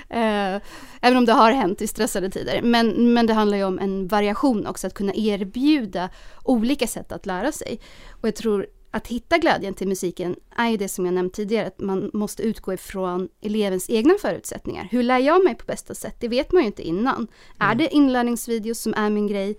Eh, 0.08 0.60
även 1.00 1.16
om 1.16 1.24
det 1.24 1.32
har 1.32 1.52
hänt 1.52 1.82
i 1.82 1.86
stressade 1.86 2.30
tider. 2.30 2.62
Men, 2.62 3.14
men 3.14 3.26
det 3.26 3.34
handlar 3.34 3.58
ju 3.58 3.64
om 3.64 3.78
en 3.78 4.08
variation 4.08 4.66
också, 4.66 4.86
att 4.86 4.94
kunna 4.94 5.12
erbjuda 5.14 6.10
olika 6.42 6.86
sätt 6.86 7.12
att 7.12 7.26
lära 7.26 7.52
sig. 7.52 7.80
Och 8.10 8.28
jag 8.28 8.36
tror 8.36 8.66
att 8.94 9.06
hitta 9.06 9.38
glädjen 9.38 9.74
till 9.74 9.88
musiken 9.88 10.36
är 10.56 10.68
ju 10.68 10.76
det 10.76 10.88
som 10.88 11.04
jag 11.04 11.14
nämnt 11.14 11.34
tidigare, 11.34 11.66
att 11.66 11.80
man 11.80 12.10
måste 12.12 12.42
utgå 12.42 12.72
ifrån 12.72 13.28
elevens 13.40 13.90
egna 13.90 14.14
förutsättningar. 14.20 14.88
Hur 14.90 15.02
lär 15.02 15.18
jag 15.18 15.44
mig 15.44 15.54
på 15.54 15.64
bästa 15.66 15.94
sätt? 15.94 16.16
Det 16.20 16.28
vet 16.28 16.52
man 16.52 16.62
ju 16.62 16.66
inte 16.66 16.82
innan. 16.82 17.14
Mm. 17.14 17.28
Är 17.58 17.74
det 17.74 17.94
inlärningsvideos 17.94 18.80
som 18.80 18.94
är 18.94 19.10
min 19.10 19.26
grej? 19.26 19.56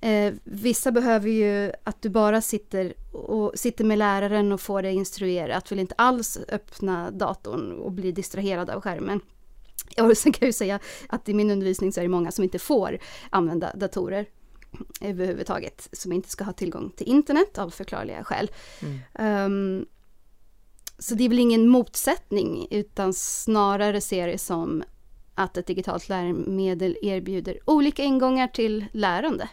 Eh, 0.00 0.34
vissa 0.44 0.92
behöver 0.92 1.28
ju 1.28 1.72
att 1.84 2.02
du 2.02 2.08
bara 2.08 2.40
sitter, 2.40 2.94
och, 3.12 3.58
sitter 3.58 3.84
med 3.84 3.98
läraren 3.98 4.52
och 4.52 4.60
får 4.60 4.82
dig 4.82 4.94
instruerat, 4.94 5.72
vill 5.72 5.78
inte 5.78 5.94
alls 5.98 6.38
öppna 6.48 7.10
datorn 7.10 7.72
och 7.72 7.92
bli 7.92 8.12
distraherad 8.12 8.70
av 8.70 8.80
skärmen. 8.80 9.20
Och 9.98 10.16
sen 10.16 10.32
kan 10.32 10.40
jag 10.40 10.48
ju 10.48 10.52
säga 10.52 10.80
att 11.08 11.28
i 11.28 11.34
min 11.34 11.50
undervisning 11.50 11.92
så 11.92 12.00
är 12.00 12.02
det 12.02 12.08
många 12.08 12.30
som 12.30 12.44
inte 12.44 12.58
får 12.58 12.98
använda 13.30 13.72
datorer 13.74 14.26
överhuvudtaget, 15.00 15.88
som 15.92 16.12
inte 16.12 16.28
ska 16.28 16.44
ha 16.44 16.52
tillgång 16.52 16.90
till 16.90 17.08
internet 17.08 17.58
av 17.58 17.70
förklarliga 17.70 18.24
skäl. 18.24 18.50
Mm. 18.80 19.78
Um, 19.78 19.86
så 20.98 21.14
det 21.14 21.24
är 21.24 21.28
väl 21.28 21.38
ingen 21.38 21.68
motsättning, 21.68 22.66
utan 22.70 23.14
snarare 23.14 24.00
ser 24.00 24.26
det 24.26 24.38
som 24.38 24.82
att 25.34 25.56
ett 25.56 25.66
digitalt 25.66 26.08
läromedel 26.08 26.96
erbjuder 27.02 27.58
olika 27.64 28.02
ingångar 28.02 28.48
till 28.48 28.84
lärande. 28.92 29.48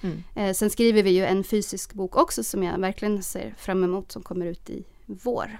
Mm. 0.00 0.22
Eh, 0.34 0.52
sen 0.52 0.70
skriver 0.70 1.02
vi 1.02 1.10
ju 1.10 1.24
en 1.24 1.44
fysisk 1.44 1.92
bok 1.92 2.16
också 2.16 2.44
som 2.44 2.62
jag 2.62 2.78
verkligen 2.78 3.22
ser 3.22 3.54
fram 3.58 3.84
emot 3.84 4.12
som 4.12 4.22
kommer 4.22 4.46
ut 4.46 4.70
i 4.70 4.84
vår. 5.06 5.58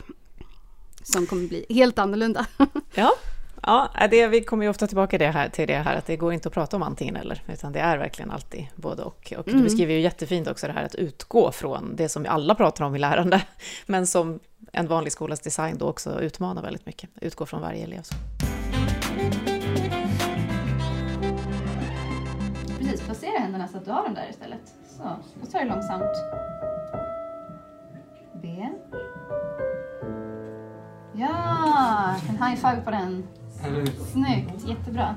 Som 1.02 1.26
kommer 1.26 1.48
bli 1.48 1.66
helt 1.68 1.98
annorlunda. 1.98 2.46
ja, 2.94 3.12
ja 3.62 3.90
det, 4.10 4.26
vi 4.26 4.40
kommer 4.40 4.64
ju 4.64 4.70
ofta 4.70 4.86
tillbaka 4.86 5.18
det 5.18 5.26
här, 5.28 5.48
till 5.48 5.68
det 5.68 5.76
här 5.76 5.96
att 5.96 6.06
det 6.06 6.16
går 6.16 6.32
inte 6.32 6.48
att 6.48 6.54
prata 6.54 6.76
om 6.76 6.82
antingen 6.82 7.16
eller, 7.16 7.42
utan 7.48 7.72
det 7.72 7.80
är 7.80 7.98
verkligen 7.98 8.30
alltid 8.30 8.66
både 8.76 9.02
och. 9.02 9.32
Och 9.38 9.48
mm. 9.48 9.58
du 9.58 9.64
beskriver 9.64 9.94
ju 9.94 10.00
jättefint 10.00 10.48
också 10.48 10.66
det 10.66 10.72
här 10.72 10.84
att 10.84 10.94
utgå 10.94 11.52
från 11.52 11.96
det 11.96 12.08
som 12.08 12.22
vi 12.22 12.28
alla 12.28 12.54
pratar 12.54 12.84
om 12.84 12.96
i 12.96 12.98
lärande, 12.98 13.42
men 13.86 14.06
som 14.06 14.40
en 14.72 14.86
vanlig 14.86 15.12
skolas 15.12 15.40
design 15.40 15.78
då 15.78 15.88
också 15.88 16.20
utmanar 16.20 16.62
väldigt 16.62 16.86
mycket. 16.86 17.10
Utgå 17.20 17.46
från 17.46 17.60
varje 17.60 17.84
elev. 17.84 18.02
Placera 23.10 23.38
händerna 23.38 23.68
så 23.68 23.76
att 23.76 23.84
du 23.84 23.90
har 23.90 24.04
dem 24.04 24.14
där 24.14 24.30
istället. 24.30 24.74
Så, 24.84 25.02
och 25.42 25.50
tar 25.50 25.58
det 25.58 25.64
långsamt. 25.64 26.02
Ben. 28.32 28.78
Ja, 31.12 32.14
en 32.28 32.36
high 32.36 32.54
five 32.56 32.82
på 32.84 32.90
den. 32.90 33.28
Snyggt, 34.12 34.68
jättebra. 34.68 35.14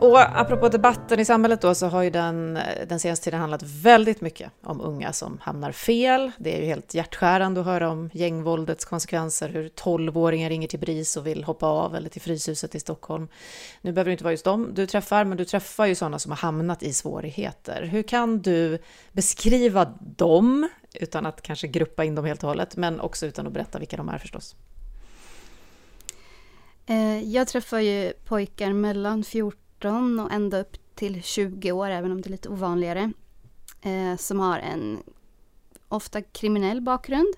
Och 0.00 0.40
apropå 0.40 0.68
debatten 0.68 1.20
i 1.20 1.24
samhället 1.24 1.60
då 1.60 1.74
så 1.74 1.86
har 1.86 2.02
ju 2.02 2.10
den, 2.10 2.58
den 2.88 3.00
senaste 3.00 3.24
tiden 3.24 3.40
handlat 3.40 3.62
väldigt 3.62 4.20
mycket 4.20 4.50
om 4.62 4.80
unga 4.80 5.12
som 5.12 5.38
hamnar 5.42 5.72
fel. 5.72 6.30
Det 6.38 6.56
är 6.56 6.60
ju 6.60 6.66
helt 6.66 6.94
hjärtskärande 6.94 7.60
att 7.60 7.66
höra 7.66 7.90
om 7.90 8.10
gängvåldets 8.12 8.84
konsekvenser, 8.84 9.48
hur 9.48 9.68
12-åringar 9.68 10.48
ringer 10.48 10.68
till 10.68 10.78
BRIS 10.78 11.16
och 11.16 11.26
vill 11.26 11.44
hoppa 11.44 11.66
av 11.66 11.96
eller 11.96 12.08
till 12.08 12.20
Fryshuset 12.20 12.74
i 12.74 12.80
Stockholm. 12.80 13.28
Nu 13.82 13.92
behöver 13.92 14.08
det 14.08 14.12
inte 14.12 14.24
vara 14.24 14.32
just 14.32 14.44
dem 14.44 14.70
du 14.74 14.86
träffar, 14.86 15.24
men 15.24 15.38
du 15.38 15.44
träffar 15.44 15.86
ju 15.86 15.94
sådana 15.94 16.18
som 16.18 16.32
har 16.32 16.36
hamnat 16.36 16.82
i 16.82 16.92
svårigheter. 16.92 17.82
Hur 17.82 18.02
kan 18.02 18.42
du 18.42 18.78
beskriva 19.12 19.84
dem, 20.00 20.68
utan 20.94 21.26
att 21.26 21.42
kanske 21.42 21.68
gruppa 21.68 22.04
in 22.04 22.14
dem 22.14 22.24
helt 22.24 22.42
och 22.42 22.48
hållet, 22.48 22.76
men 22.76 23.00
också 23.00 23.26
utan 23.26 23.46
att 23.46 23.52
berätta 23.52 23.78
vilka 23.78 23.96
de 23.96 24.08
är 24.08 24.18
förstås? 24.18 24.56
Eh, 26.86 27.20
jag 27.20 27.48
träffar 27.48 27.78
ju 27.78 28.12
pojkar 28.24 28.72
mellan 28.72 29.24
14 29.24 29.67
18 29.78 30.20
och 30.20 30.32
ända 30.32 30.60
upp 30.60 30.76
till 30.94 31.22
20 31.22 31.72
år, 31.72 31.90
även 31.90 32.12
om 32.12 32.20
det 32.20 32.28
är 32.28 32.30
lite 32.30 32.48
ovanligare, 32.48 33.12
eh, 33.82 34.16
som 34.16 34.40
har 34.40 34.58
en 34.58 35.02
ofta 35.88 36.22
kriminell 36.22 36.80
bakgrund. 36.80 37.34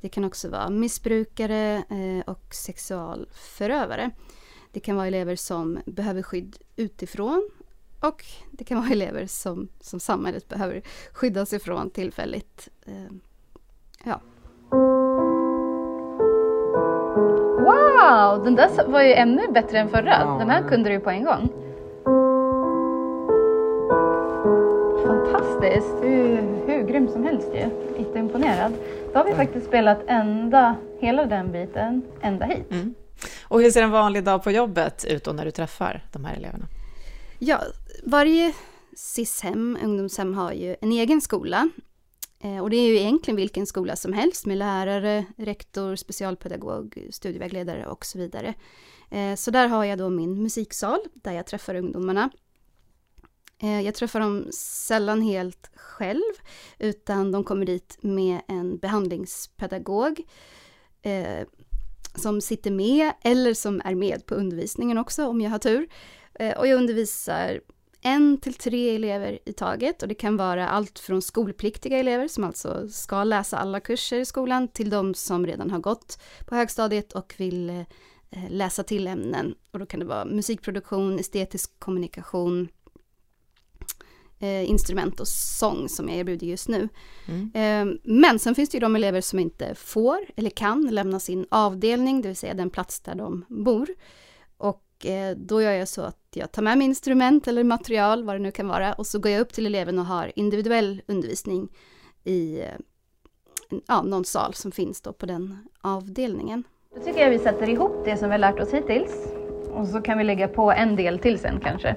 Det 0.00 0.08
kan 0.08 0.24
också 0.24 0.48
vara 0.48 0.70
missbrukare 0.70 1.76
eh, 1.76 2.30
och 2.30 2.54
sexualförövare. 2.54 4.10
Det 4.72 4.80
kan 4.80 4.96
vara 4.96 5.06
elever 5.06 5.36
som 5.36 5.78
behöver 5.86 6.22
skydd 6.22 6.56
utifrån 6.76 7.50
och 8.00 8.24
det 8.50 8.64
kan 8.64 8.78
vara 8.78 8.90
elever 8.90 9.26
som, 9.26 9.68
som 9.80 10.00
samhället 10.00 10.48
behöver 10.48 10.82
skyddas 11.12 11.52
ifrån 11.52 11.90
tillfälligt. 11.90 12.68
Eh, 12.86 13.12
ja. 14.04 14.20
Wow! 17.58 18.44
Den 18.44 18.54
där 18.54 18.88
var 18.88 19.02
ju 19.02 19.14
ännu 19.14 19.48
bättre 19.52 19.78
än 19.78 19.88
förra. 19.88 20.38
Den 20.38 20.50
här 20.50 20.68
kunde 20.68 20.88
du 20.88 20.94
ju 20.94 21.00
på 21.00 21.10
en 21.10 21.24
gång. 21.24 21.67
Fantastiskt. 25.60 26.02
Du 26.02 26.08
är 26.08 26.66
hur 26.66 26.86
grym 26.86 27.08
som 27.08 27.24
helst 27.24 27.48
ju. 27.54 27.70
Jätteimponerad. 27.98 28.72
Då 29.12 29.18
har 29.18 29.24
vi 29.24 29.34
faktiskt 29.34 29.66
spelat 29.66 29.98
ända, 30.06 30.76
hela 31.00 31.26
den 31.26 31.52
biten, 31.52 32.02
ända 32.22 32.46
hit. 32.46 32.70
Mm. 32.70 32.94
Och 33.42 33.60
hur 33.60 33.70
ser 33.70 33.82
en 33.82 33.90
vanlig 33.90 34.24
dag 34.24 34.42
på 34.42 34.50
jobbet 34.50 35.04
ut 35.04 35.24
då 35.24 35.32
när 35.32 35.44
du 35.44 35.50
träffar 35.50 36.04
de 36.12 36.24
här 36.24 36.36
eleverna? 36.36 36.64
Ja, 37.38 37.60
varje 38.04 38.52
SIS-hem, 38.96 39.78
ungdomshem, 39.84 40.34
har 40.34 40.52
ju 40.52 40.76
en 40.80 40.92
egen 40.92 41.20
skola. 41.20 41.68
Eh, 42.40 42.58
och 42.58 42.70
det 42.70 42.76
är 42.76 42.88
ju 42.88 42.98
egentligen 42.98 43.36
vilken 43.36 43.66
skola 43.66 43.96
som 43.96 44.12
helst 44.12 44.46
med 44.46 44.58
lärare, 44.58 45.24
rektor, 45.36 45.96
specialpedagog, 45.96 47.08
studievägledare 47.10 47.86
och 47.86 48.04
så 48.04 48.18
vidare. 48.18 48.54
Eh, 49.10 49.34
så 49.34 49.50
där 49.50 49.68
har 49.68 49.84
jag 49.84 49.98
då 49.98 50.10
min 50.10 50.42
musiksal 50.42 50.98
där 51.14 51.32
jag 51.32 51.46
träffar 51.46 51.74
ungdomarna. 51.74 52.30
Eh, 53.62 53.80
jag 53.80 53.94
träffar 53.94 54.20
dem 54.20 54.46
sällan 54.52 55.22
helt 55.22 55.70
själv, 55.74 56.32
utan 56.78 57.32
de 57.32 57.44
kommer 57.44 57.66
dit 57.66 57.98
med 58.00 58.40
en 58.48 58.78
behandlingspedagog 58.78 60.20
eh, 61.02 61.46
som 62.14 62.40
sitter 62.40 62.70
med 62.70 63.12
eller 63.22 63.54
som 63.54 63.82
är 63.84 63.94
med 63.94 64.26
på 64.26 64.34
undervisningen 64.34 64.98
också 64.98 65.26
om 65.26 65.40
jag 65.40 65.50
har 65.50 65.58
tur. 65.58 65.88
Eh, 66.34 66.58
och 66.58 66.66
jag 66.66 66.76
undervisar 66.76 67.60
en 68.00 68.40
till 68.40 68.54
tre 68.54 68.94
elever 68.94 69.38
i 69.44 69.52
taget 69.52 70.02
och 70.02 70.08
det 70.08 70.14
kan 70.14 70.36
vara 70.36 70.68
allt 70.68 70.98
från 70.98 71.22
skolpliktiga 71.22 71.98
elever 71.98 72.28
som 72.28 72.44
alltså 72.44 72.88
ska 72.88 73.24
läsa 73.24 73.58
alla 73.58 73.80
kurser 73.80 74.20
i 74.20 74.24
skolan 74.24 74.68
till 74.68 74.90
de 74.90 75.14
som 75.14 75.46
redan 75.46 75.70
har 75.70 75.78
gått 75.78 76.20
på 76.46 76.54
högstadiet 76.54 77.12
och 77.12 77.34
vill 77.36 77.70
eh, 77.70 78.50
läsa 78.50 78.82
till 78.82 79.06
ämnen. 79.06 79.54
Och 79.70 79.78
då 79.78 79.86
kan 79.86 80.00
det 80.00 80.06
vara 80.06 80.24
musikproduktion, 80.24 81.18
estetisk 81.18 81.78
kommunikation, 81.78 82.68
eh, 84.38 84.70
instrument 84.70 85.20
och 85.20 85.28
sång 85.28 85.88
som 85.88 86.08
jag 86.08 86.18
erbjuder 86.18 86.46
just 86.46 86.68
nu. 86.68 86.88
Mm. 87.26 87.50
Eh, 87.54 87.98
men 88.02 88.38
sen 88.38 88.54
finns 88.54 88.70
det 88.70 88.76
ju 88.76 88.80
de 88.80 88.96
elever 88.96 89.20
som 89.20 89.38
inte 89.38 89.74
får 89.74 90.18
eller 90.36 90.50
kan 90.50 90.86
lämna 90.86 91.20
sin 91.20 91.46
avdelning, 91.48 92.22
det 92.22 92.28
vill 92.28 92.36
säga 92.36 92.54
den 92.54 92.70
plats 92.70 93.00
där 93.00 93.14
de 93.14 93.44
bor. 93.48 93.88
Och 94.56 95.06
eh, 95.06 95.36
då 95.36 95.62
gör 95.62 95.72
jag 95.72 95.88
så 95.88 96.02
att 96.02 96.18
jag 96.34 96.52
tar 96.52 96.62
med 96.62 96.78
mig 96.78 96.86
instrument 96.86 97.48
eller 97.48 97.64
material, 97.64 98.24
vad 98.24 98.34
det 98.34 98.38
nu 98.38 98.50
kan 98.50 98.68
vara, 98.68 98.92
och 98.92 99.06
så 99.06 99.18
går 99.18 99.32
jag 99.32 99.40
upp 99.40 99.52
till 99.52 99.66
eleven 99.66 99.98
och 99.98 100.06
har 100.06 100.32
individuell 100.36 101.02
undervisning 101.06 101.68
i 102.24 102.60
eh, 102.60 102.66
ja, 103.86 104.02
någon 104.02 104.24
sal 104.24 104.54
som 104.54 104.72
finns 104.72 105.00
då 105.00 105.12
på 105.12 105.26
den 105.26 105.58
avdelningen. 105.80 106.64
Då 106.94 107.00
tycker 107.00 107.20
jag 107.20 107.30
vi 107.30 107.38
sätter 107.38 107.68
ihop 107.68 108.04
det 108.04 108.16
som 108.16 108.28
vi 108.28 108.32
har 108.32 108.38
lärt 108.38 108.60
oss 108.60 108.74
hittills 108.74 109.26
och 109.72 109.88
så 109.88 110.00
kan 110.00 110.18
vi 110.18 110.24
lägga 110.24 110.48
på 110.48 110.72
en 110.72 110.96
del 110.96 111.18
till 111.18 111.38
sen 111.38 111.60
kanske. 111.60 111.96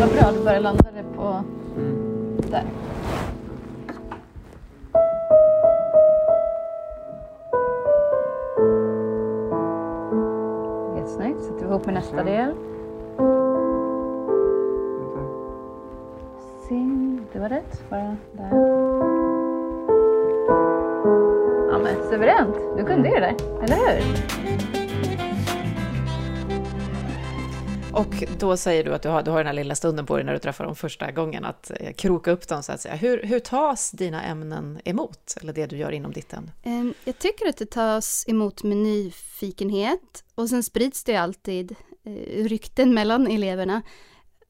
Vad 0.00 0.08
bra, 0.08 0.32
du 0.32 0.44
börjar 0.44 0.60
landa 0.60 0.90
det 0.94 1.16
på 1.16 1.42
där. 2.50 2.64
Jättesnyggt, 10.96 11.42
sätter 11.42 11.58
vi 11.58 11.64
ihop 11.64 11.86
med 11.86 11.94
nästa 11.94 12.24
del. 12.24 12.54
Det 17.32 17.38
var 17.38 17.48
rätt. 17.48 17.90
Bara 17.90 18.16
där. 18.32 18.50
Ja 21.70 21.78
men 21.78 21.94
suveränt, 22.10 22.56
du 22.76 22.84
kunde 22.84 23.08
ju 23.08 23.14
det 23.14 23.20
där, 23.20 23.34
eller 23.62 23.76
hur? 23.76 24.79
Och 28.00 28.24
då 28.38 28.56
säger 28.56 28.84
du 28.84 28.94
att 28.94 29.02
du 29.02 29.08
har, 29.08 29.22
du 29.22 29.30
har 29.30 29.38
den 29.38 29.46
här 29.46 29.54
lilla 29.54 29.74
stunden 29.74 30.06
på 30.06 30.16
dig 30.16 30.24
när 30.24 30.32
du 30.32 30.38
träffar 30.38 30.64
dem 30.64 30.76
första 30.76 31.10
gången 31.10 31.44
att 31.44 31.70
eh, 31.80 31.92
kroka 31.92 32.30
upp 32.30 32.48
dem 32.48 32.62
så 32.62 32.72
att 32.72 32.80
säga. 32.80 32.94
Hur, 32.94 33.22
hur 33.22 33.38
tas 33.38 33.90
dina 33.90 34.22
ämnen 34.22 34.80
emot, 34.84 35.34
eller 35.40 35.52
det 35.52 35.66
du 35.66 35.76
gör 35.76 35.92
inom 35.92 36.12
ditt 36.12 36.32
ämne? 36.32 36.52
Ehm, 36.62 36.94
jag 37.04 37.18
tycker 37.18 37.48
att 37.48 37.56
det 37.56 37.70
tas 37.70 38.24
emot 38.28 38.62
med 38.62 38.76
nyfikenhet 38.76 40.24
och 40.34 40.48
sen 40.48 40.62
sprids 40.62 41.04
det 41.04 41.16
alltid 41.16 41.76
eh, 42.04 42.44
rykten 42.44 42.94
mellan 42.94 43.26
eleverna 43.26 43.82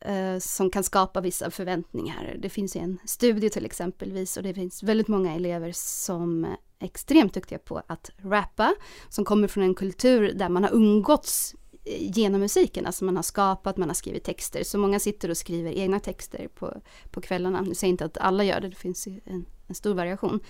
eh, 0.01 0.39
som 0.39 0.71
kan 0.71 0.85
skapa 0.85 1.21
vissa 1.21 1.51
förväntningar. 1.51 2.37
Det 2.39 2.49
finns 2.49 2.77
ju 2.77 2.81
en 2.81 2.99
studie 3.05 3.51
till 3.51 3.65
exempelvis 3.65 4.37
och 4.37 4.43
det 4.43 4.55
finns 4.55 4.83
väldigt 4.83 5.09
många 5.09 5.35
elever 5.35 5.73
som 5.75 6.45
är 6.45 6.57
extremt 6.87 7.35
duktiga 7.35 7.59
på 7.59 7.83
att 7.87 8.11
rappa, 8.23 8.75
som 9.09 9.25
kommer 9.25 9.49
från 9.49 9.65
en 9.65 9.75
kultur 9.75 10.33
där 10.33 10.49
man 10.49 10.65
har 10.65 10.75
umgåtts 10.75 11.55
genom 11.85 12.41
musiken, 12.41 12.87
alltså 12.87 13.05
man 13.05 13.17
har 13.17 13.23
skapat, 13.23 13.77
man 13.77 13.89
har 13.89 13.95
skrivit 13.95 14.25
texter. 14.25 14.65
Så 14.65 14.79
många 14.79 15.01
sitter 15.01 15.29
och 15.29 15.37
skriver 15.37 15.73
egna 15.73 16.01
texter 16.01 16.49
på, 16.49 16.75
på 17.11 17.21
kvällarna. 17.21 17.61
Nu 17.61 17.75
säger 17.75 17.91
jag 17.91 17.93
inte 17.93 18.05
att 18.05 18.19
alla 18.19 18.45
gör 18.45 18.61
det, 18.61 18.69
det 18.69 18.77
finns 18.77 19.07
en, 19.07 19.47
en 19.67 19.75
stor 19.75 19.95
variation. 19.95 20.41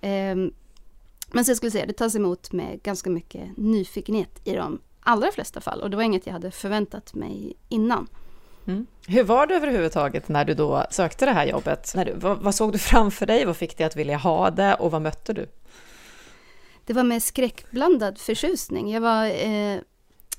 Ehm, 0.00 0.52
men 1.32 1.44
så 1.44 1.50
jag 1.50 1.56
skulle 1.56 1.70
säga, 1.70 1.86
det 1.86 1.92
tas 1.92 2.16
emot 2.16 2.52
med 2.52 2.82
ganska 2.82 3.10
mycket 3.10 3.56
nyfikenhet 3.56 4.40
i 4.44 4.54
de 4.54 4.80
allra 5.00 5.32
flesta 5.32 5.60
fall. 5.60 5.80
Och 5.80 5.90
det 5.90 5.96
var 5.96 6.04
inget 6.04 6.26
jag 6.26 6.32
hade 6.32 6.50
förväntat 6.50 7.14
mig 7.14 7.56
innan. 7.68 8.08
Mm. 8.66 8.86
Hur 9.06 9.24
var 9.24 9.46
det 9.46 9.54
överhuvudtaget 9.54 10.28
när 10.28 10.44
du 10.44 10.54
då 10.54 10.86
sökte 10.90 11.24
det 11.24 11.32
här 11.32 11.46
jobbet? 11.46 11.92
När 11.94 12.04
du, 12.04 12.12
vad, 12.12 12.38
vad 12.38 12.54
såg 12.54 12.72
du 12.72 12.78
framför 12.78 13.26
dig? 13.26 13.44
Vad 13.44 13.56
fick 13.56 13.78
dig 13.78 13.86
att 13.86 13.96
vilja 13.96 14.16
ha 14.16 14.50
det 14.50 14.74
och 14.74 14.90
vad 14.90 15.02
mötte 15.02 15.32
du? 15.32 15.46
Det 16.84 16.92
var 16.92 17.02
med 17.02 17.22
skräckblandad 17.22 18.18
förtjusning. 18.18 18.90
Jag, 18.90 19.00
var, 19.00 19.26
eh, 19.26 19.78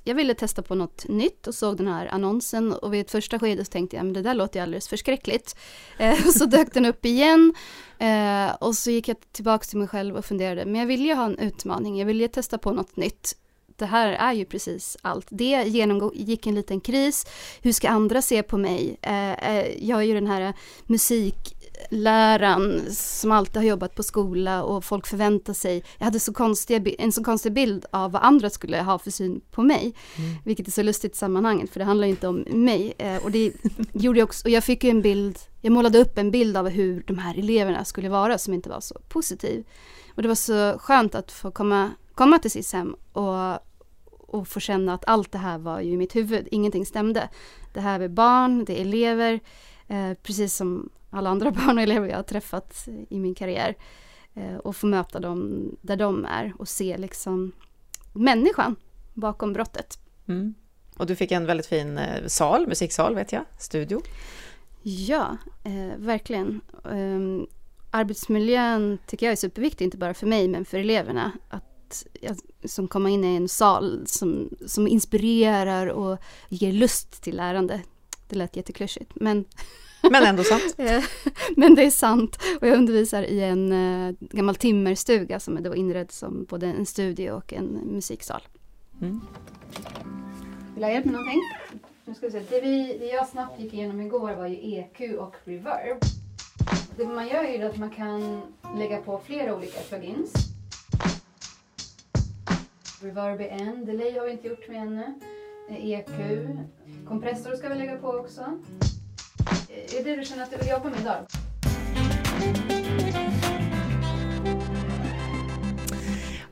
jag 0.03 0.15
ville 0.15 0.33
testa 0.33 0.61
på 0.61 0.75
något 0.75 1.07
nytt 1.07 1.47
och 1.47 1.55
såg 1.55 1.77
den 1.77 1.87
här 1.87 2.07
annonsen 2.07 2.73
och 2.73 2.93
vid 2.93 3.01
ett 3.01 3.11
första 3.11 3.39
skede 3.39 3.65
så 3.65 3.71
tänkte 3.71 3.95
jag, 3.95 4.05
men 4.05 4.13
det 4.13 4.21
där 4.21 4.33
låter 4.33 4.59
ju 4.59 4.63
alldeles 4.63 4.87
förskräckligt. 4.87 5.55
Eh, 5.97 6.27
och 6.27 6.33
så 6.33 6.45
dök 6.45 6.73
den 6.73 6.85
upp 6.85 7.05
igen 7.05 7.53
eh, 7.99 8.55
och 8.59 8.75
så 8.75 8.91
gick 8.91 9.07
jag 9.07 9.17
tillbaka 9.31 9.65
till 9.65 9.77
mig 9.77 9.87
själv 9.87 10.15
och 10.15 10.25
funderade, 10.25 10.65
men 10.65 10.75
jag 10.75 10.87
ville 10.87 11.03
ju 11.03 11.13
ha 11.13 11.25
en 11.25 11.39
utmaning, 11.39 11.99
jag 11.99 12.05
ville 12.05 12.23
ju 12.23 12.27
testa 12.27 12.57
på 12.57 12.71
något 12.71 12.95
nytt. 12.95 13.37
Det 13.75 13.85
här 13.85 14.07
är 14.07 14.33
ju 14.33 14.45
precis 14.45 14.97
allt. 15.01 15.27
Det 15.29 15.63
genomgick 15.67 16.47
en 16.47 16.55
liten 16.55 16.81
kris. 16.81 17.25
Hur 17.61 17.71
ska 17.71 17.89
andra 17.89 18.21
se 18.21 18.43
på 18.43 18.57
mig? 18.57 18.97
Eh, 19.01 19.31
eh, 19.31 19.87
jag 19.89 19.99
är 19.99 20.03
ju 20.03 20.13
den 20.13 20.27
här 20.27 20.53
musik, 20.85 21.35
musikläraren 21.73 22.81
som 22.91 23.31
alltid 23.31 23.55
har 23.55 23.63
jobbat 23.63 23.95
på 23.95 24.03
skola 24.03 24.63
och 24.63 24.85
folk 24.85 25.07
förväntar 25.07 25.53
sig. 25.53 25.83
Jag 25.97 26.05
hade 26.05 26.19
så 26.19 26.33
konstiga, 26.33 26.91
en 26.97 27.11
så 27.11 27.23
konstig 27.23 27.53
bild 27.53 27.85
av 27.91 28.11
vad 28.11 28.23
andra 28.23 28.49
skulle 28.49 28.81
ha 28.81 28.99
för 28.99 29.11
syn 29.11 29.41
på 29.51 29.63
mig. 29.63 29.93
Vilket 30.43 30.67
är 30.67 30.71
så 30.71 30.83
lustigt 30.83 31.13
i 31.13 31.17
sammanhanget 31.17 31.69
för 31.69 31.79
det 31.79 31.85
handlar 31.85 32.07
ju 32.07 32.11
inte 32.11 32.27
om 32.27 32.45
mig. 32.49 32.93
Eh, 32.97 33.23
och 33.23 33.31
det 33.31 33.53
gjorde 33.93 34.19
jag 34.19 34.25
också. 34.25 34.47
Och 34.47 34.51
jag 34.51 34.63
fick 34.63 34.83
ju 34.83 34.89
en 34.89 35.01
bild, 35.01 35.39
jag 35.61 35.71
målade 35.71 35.99
upp 35.99 36.17
en 36.17 36.31
bild 36.31 36.57
av 36.57 36.69
hur 36.69 37.03
de 37.07 37.17
här 37.17 37.39
eleverna 37.39 37.85
skulle 37.85 38.09
vara 38.09 38.37
som 38.37 38.53
inte 38.53 38.69
var 38.69 38.81
så 38.81 38.99
positiv. 39.07 39.63
Och 40.15 40.21
det 40.21 40.27
var 40.27 40.35
så 40.35 40.79
skönt 40.79 41.15
att 41.15 41.31
få 41.31 41.51
komma, 41.51 41.91
komma 42.15 42.39
till 42.39 42.51
SIS-hem 42.51 42.95
och, 43.13 43.53
och 44.27 44.47
få 44.47 44.59
känna 44.59 44.93
att 44.93 45.05
allt 45.07 45.31
det 45.31 45.37
här 45.37 45.57
var 45.57 45.81
ju 45.81 45.91
i 45.91 45.97
mitt 45.97 46.15
huvud, 46.15 46.47
ingenting 46.51 46.85
stämde. 46.85 47.29
Det 47.73 47.81
här 47.81 47.99
är 47.99 48.07
barn, 48.07 48.65
det 48.65 48.79
är 48.79 48.81
elever, 48.81 49.39
eh, 49.87 50.13
precis 50.23 50.55
som 50.55 50.89
alla 51.13 51.29
andra 51.29 51.51
barn 51.65 51.77
och 51.77 51.83
elever 51.83 52.07
jag 52.07 52.15
har 52.15 52.23
träffat 52.23 52.87
i 53.09 53.19
min 53.19 53.35
karriär. 53.35 53.75
Eh, 54.33 54.55
och 54.55 54.75
få 54.75 54.87
möta 54.87 55.19
dem 55.19 55.69
där 55.81 55.95
de 55.95 56.25
är 56.25 56.53
och 56.59 56.67
se 56.67 56.97
liksom 56.97 57.51
människan 58.13 58.75
bakom 59.13 59.53
brottet. 59.53 59.99
Mm. 60.27 60.53
Och 60.97 61.05
du 61.05 61.15
fick 61.15 61.31
en 61.31 61.45
väldigt 61.45 61.65
fin 61.65 61.97
eh, 61.97 62.27
sal, 62.27 62.67
musiksal 62.67 63.15
vet 63.15 63.31
jag, 63.31 63.45
studio. 63.59 64.01
Ja, 64.83 65.37
eh, 65.63 65.97
verkligen. 65.97 66.61
Um, 66.83 67.47
arbetsmiljön 67.91 68.97
tycker 69.07 69.25
jag 69.25 69.31
är 69.31 69.35
superviktig, 69.35 69.85
inte 69.85 69.97
bara 69.97 70.13
för 70.13 70.27
mig 70.27 70.47
men 70.47 70.65
för 70.65 70.77
eleverna. 70.77 71.31
Att 71.49 72.05
jag, 72.21 72.37
som 72.65 72.87
kommer 72.87 73.09
in 73.09 73.23
i 73.23 73.35
en 73.35 73.49
sal 73.49 74.03
som, 74.05 74.49
som 74.65 74.87
inspirerar 74.87 75.87
och 75.87 76.17
ger 76.49 76.71
lust 76.71 77.23
till 77.23 77.35
lärande. 77.35 77.81
Det 78.27 78.35
lät 78.35 78.55
jätteklyschigt, 78.55 79.11
men, 79.15 79.45
Men 80.11 80.23
ändå 80.23 80.43
sant. 80.43 80.75
eh, 80.77 81.03
men 81.55 81.75
det 81.75 81.85
är 81.85 81.89
sant. 81.89 82.37
Och 82.61 82.67
jag 82.67 82.77
undervisar 82.77 83.23
i 83.23 83.41
en 83.41 83.71
eh, 83.71 84.15
gammal 84.19 84.55
timmerstuga 84.55 85.39
som 85.39 85.57
är 85.57 85.61
då 85.61 85.75
inredd 85.75 86.11
som 86.11 86.45
både 86.49 86.67
en 86.67 86.85
studio 86.85 87.31
och 87.31 87.53
en 87.53 87.65
musiksal. 87.65 88.41
Mm. 89.01 89.21
Vill 90.73 90.81
du 90.81 90.83
ha 90.83 90.91
hjälp 90.91 91.05
med 91.05 91.13
någonting? 91.13 91.41
Nu 92.05 92.13
ska 92.13 92.25
vi 92.25 92.31
se. 92.31 92.41
Det, 92.49 92.61
vi, 92.61 92.97
det 92.99 93.05
jag 93.05 93.27
snabbt 93.27 93.59
gick 93.59 93.73
igenom 93.73 94.01
igår 94.01 94.33
var 94.35 94.47
ju 94.47 94.75
EQ 94.77 95.19
och 95.19 95.35
reverb. 95.43 95.97
Det 96.97 97.07
man 97.07 97.27
gör 97.27 97.43
är 97.43 97.69
att 97.69 97.77
man 97.77 97.89
kan 97.89 98.41
lägga 98.77 99.01
på 99.01 99.21
flera 99.25 99.55
olika 99.55 99.79
plugins. 99.79 100.33
Reverb 103.01 103.41
är 103.41 103.47
en, 103.47 103.85
delay 103.85 104.17
har 104.17 104.25
vi 104.25 104.31
inte 104.31 104.47
gjort 104.47 104.67
med 104.67 104.81
ännu. 104.81 105.13
Eh, 105.69 105.89
EQ. 105.89 106.09
Kompressor 107.07 107.55
ska 107.55 107.69
vi 107.69 107.75
lägga 107.75 107.97
på 107.97 108.07
också. 108.07 108.59
Eh, 109.73 109.99
är 109.99 110.03
det 110.03 110.15
du 110.15 110.25
känner 110.25 110.43
att 110.43 110.51
du 110.51 110.57
vill 110.57 110.69
jobba 110.69 110.89
med 110.89 110.99
idag? 110.99 111.25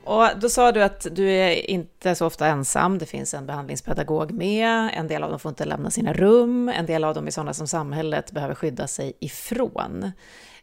Och 0.04 0.28
då 0.40 0.48
sa 0.48 0.72
du 0.72 0.82
att 0.82 1.06
du 1.10 1.30
är 1.30 1.70
inte 1.70 2.14
så 2.14 2.26
ofta 2.26 2.46
ensam, 2.46 2.98
det 2.98 3.06
finns 3.06 3.34
en 3.34 3.46
behandlingspedagog 3.46 4.32
med, 4.32 4.90
en 4.94 5.08
del 5.08 5.22
av 5.22 5.30
dem 5.30 5.38
får 5.38 5.48
inte 5.48 5.64
lämna 5.64 5.90
sina 5.90 6.12
rum, 6.12 6.68
en 6.68 6.86
del 6.86 7.04
av 7.04 7.14
dem 7.14 7.26
är 7.26 7.30
sådana 7.30 7.54
som 7.54 7.66
samhället 7.66 8.32
behöver 8.32 8.54
skydda 8.54 8.86
sig 8.86 9.12
ifrån. 9.20 10.12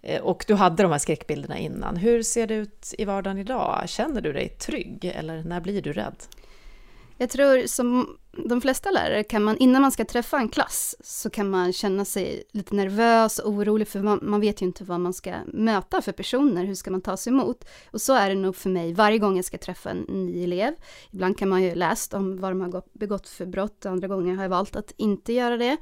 Eh, 0.01 0.21
och 0.21 0.45
du 0.47 0.53
hade 0.53 0.83
de 0.83 0.91
här 0.91 0.99
skräckbilderna 0.99 1.57
innan. 1.57 1.97
Hur 1.97 2.23
ser 2.23 2.47
det 2.47 2.53
ut 2.53 2.93
i 2.97 3.05
vardagen 3.05 3.37
idag? 3.37 3.83
Känner 3.87 4.21
du 4.21 4.33
dig 4.33 4.49
trygg 4.49 5.05
eller 5.15 5.43
när 5.43 5.61
blir 5.61 5.81
du 5.81 5.93
rädd? 5.93 6.15
Jag 7.21 7.29
tror 7.29 7.67
som 7.67 8.17
de 8.31 8.61
flesta 8.61 8.91
lärare 8.91 9.23
kan 9.23 9.43
man, 9.43 9.57
innan 9.57 9.81
man 9.81 9.91
ska 9.91 10.05
träffa 10.05 10.37
en 10.37 10.49
klass, 10.49 10.95
så 10.99 11.29
kan 11.29 11.49
man 11.49 11.73
känna 11.73 12.05
sig 12.05 12.43
lite 12.51 12.75
nervös 12.75 13.39
och 13.39 13.51
orolig 13.51 13.87
för 13.87 13.99
man, 13.99 14.19
man 14.21 14.41
vet 14.41 14.61
ju 14.61 14.65
inte 14.65 14.83
vad 14.83 14.99
man 14.99 15.13
ska 15.13 15.33
möta 15.47 16.01
för 16.01 16.11
personer, 16.11 16.65
hur 16.65 16.75
ska 16.75 16.91
man 16.91 17.01
ta 17.01 17.17
sig 17.17 17.33
emot? 17.33 17.65
Och 17.91 18.01
så 18.01 18.13
är 18.13 18.29
det 18.29 18.35
nog 18.35 18.55
för 18.55 18.69
mig 18.69 18.93
varje 18.93 19.17
gång 19.17 19.35
jag 19.35 19.45
ska 19.45 19.57
träffa 19.57 19.89
en 19.89 20.05
ny 20.07 20.43
elev. 20.43 20.73
Ibland 21.11 21.37
kan 21.37 21.49
man 21.49 21.63
ju 21.63 21.75
läst 21.75 22.13
om 22.13 22.37
vad 22.37 22.51
de 22.51 22.61
har 22.61 22.83
begått 22.99 23.29
för 23.29 23.45
brott, 23.45 23.85
andra 23.85 24.07
gånger 24.07 24.35
har 24.35 24.43
jag 24.43 24.49
valt 24.49 24.75
att 24.75 24.93
inte 24.97 25.33
göra 25.33 25.57
det. 25.57 25.77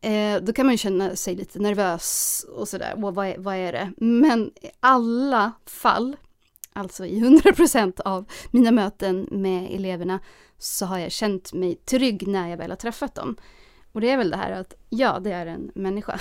Eh, 0.00 0.42
då 0.42 0.52
kan 0.52 0.66
man 0.66 0.74
ju 0.74 0.78
känna 0.78 1.16
sig 1.16 1.34
lite 1.34 1.58
nervös 1.58 2.44
och 2.54 2.68
sådär, 2.68 3.04
och 3.04 3.14
vad 3.14 3.26
är, 3.26 3.38
vad 3.38 3.54
är 3.54 3.72
det? 3.72 3.92
Men 3.96 4.46
i 4.46 4.70
alla 4.80 5.52
fall, 5.66 6.16
alltså 6.72 7.06
i 7.06 7.20
100% 7.20 8.00
av 8.00 8.24
mina 8.50 8.70
möten 8.70 9.28
med 9.30 9.74
eleverna, 9.74 10.20
så 10.58 10.86
har 10.86 10.98
jag 10.98 11.12
känt 11.12 11.52
mig 11.52 11.74
trygg 11.74 12.28
när 12.28 12.48
jag 12.48 12.56
väl 12.56 12.70
har 12.70 12.76
träffat 12.76 13.14
dem. 13.14 13.36
Och 13.92 14.00
det 14.00 14.10
är 14.10 14.16
väl 14.16 14.30
det 14.30 14.36
här 14.36 14.50
att, 14.52 14.74
ja, 14.88 15.18
det 15.20 15.32
är 15.32 15.46
en 15.46 15.70
människa. 15.74 16.18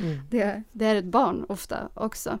Mm. 0.00 0.18
det, 0.30 0.40
är, 0.40 0.64
det 0.72 0.86
är 0.86 0.96
ett 0.96 1.04
barn 1.04 1.46
ofta 1.48 1.88
också. 1.94 2.38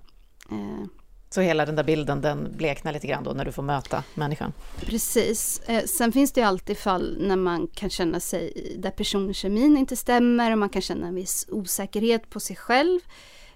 Eh, 0.50 0.86
Så 1.30 1.40
hela 1.40 1.66
den 1.66 1.76
där 1.76 1.84
bilden, 1.84 2.20
den 2.20 2.52
bleknar 2.56 2.92
lite 2.92 3.06
grann 3.06 3.24
då 3.24 3.30
när 3.30 3.44
du 3.44 3.52
får 3.52 3.62
möta 3.62 4.02
människan. 4.14 4.52
Precis. 4.80 5.60
Eh, 5.66 5.84
sen 5.84 6.12
finns 6.12 6.32
det 6.32 6.40
ju 6.40 6.46
alltid 6.46 6.78
fall 6.78 7.16
när 7.20 7.36
man 7.36 7.66
kan 7.66 7.90
känna 7.90 8.20
sig 8.20 8.74
där 8.78 8.90
personkemin 8.90 9.76
inte 9.76 9.96
stämmer 9.96 10.52
och 10.52 10.58
man 10.58 10.68
kan 10.68 10.82
känna 10.82 11.06
en 11.06 11.14
viss 11.14 11.46
osäkerhet 11.50 12.30
på 12.30 12.40
sig 12.40 12.56
själv. 12.56 13.00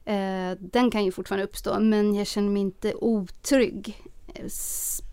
Eh, 0.08 0.58
den 0.60 0.90
kan 0.90 1.04
ju 1.04 1.12
fortfarande 1.12 1.44
uppstå 1.44 1.80
men 1.80 2.14
jag 2.14 2.26
känner 2.26 2.50
mig 2.50 2.62
inte 2.62 2.94
otrygg 2.94 4.02
eh, 4.34 4.44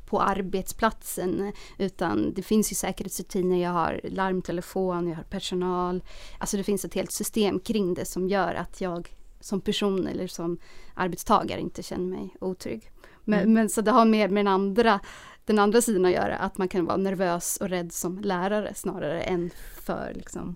på 0.05 0.21
arbetsplatsen 0.21 1.51
utan 1.77 2.34
det 2.34 2.41
finns 2.41 2.71
ju 2.71 2.75
säkerhetsrutiner, 2.75 3.63
jag 3.63 3.69
har 3.69 4.01
larmtelefon, 4.03 5.08
jag 5.08 5.15
har 5.15 5.23
personal. 5.23 6.03
Alltså 6.39 6.58
det 6.58 6.63
finns 6.63 6.86
ett 6.86 6.93
helt 6.93 7.12
system 7.12 7.60
kring 7.60 7.93
det 7.93 8.05
som 8.05 8.27
gör 8.29 8.53
att 8.53 8.81
jag 8.81 9.15
som 9.39 9.62
person 9.62 10.08
eller 10.08 10.27
som 10.27 10.58
arbetstagare 10.93 11.62
inte 11.62 11.84
känner 11.84 12.05
mig 12.05 12.36
otrygg. 12.41 12.91
Men, 13.23 13.39
Mm. 13.39 13.53
men 13.53 13.69
så 13.69 13.81
det 13.81 13.91
har 13.91 14.05
mer 14.05 14.29
med 14.29 14.45
den 14.45 14.53
andra 14.53 14.99
den 15.45 15.60
andra 15.60 15.81
sidan 15.81 16.05
att 16.05 16.12
göra, 16.12 16.38
att 16.38 16.58
man 16.58 16.67
kan 16.67 16.86
vara 16.86 16.97
nervös 16.97 17.58
och 17.58 17.69
rädd 17.69 17.93
som 17.93 18.19
lärare 18.19 18.73
snarare 18.75 19.21
än 19.21 19.49
för 19.81 20.12
liksom, 20.15 20.55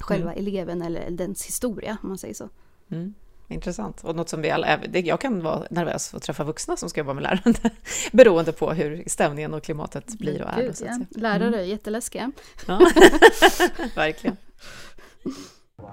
själva 0.00 0.32
eleven 0.34 0.82
eller 0.82 1.10
dens 1.10 1.46
historia, 1.46 1.98
om 2.02 2.08
man 2.08 2.18
säger 2.18 2.34
så. 2.34 2.48
Mm. 2.90 3.14
Intressant. 3.50 4.04
Och 4.04 4.16
något 4.16 4.28
som 4.28 4.42
vi 4.42 4.50
alla, 4.50 4.78
jag 4.92 5.20
kan 5.20 5.42
vara 5.42 5.62
nervös 5.70 6.10
för 6.10 6.16
att 6.16 6.22
träffa 6.22 6.44
vuxna 6.44 6.76
som 6.76 6.88
ska 6.88 7.00
jobba 7.00 7.14
med 7.14 7.22
lärande, 7.22 7.70
beroende 8.12 8.52
på 8.52 8.72
hur 8.72 9.04
stämningen 9.06 9.54
och 9.54 9.62
klimatet 9.62 10.18
blir 10.18 10.42
och 10.42 10.48
är. 10.48 10.56
då, 10.56 10.62
Gud, 10.62 10.76
så 10.76 10.84
att 10.84 10.90
ja. 10.90 11.20
Lärare 11.20 11.60
är 11.60 11.64
jätteläskiga. 11.64 12.32
Ja. 12.66 12.78
Verkligen. 13.96 14.36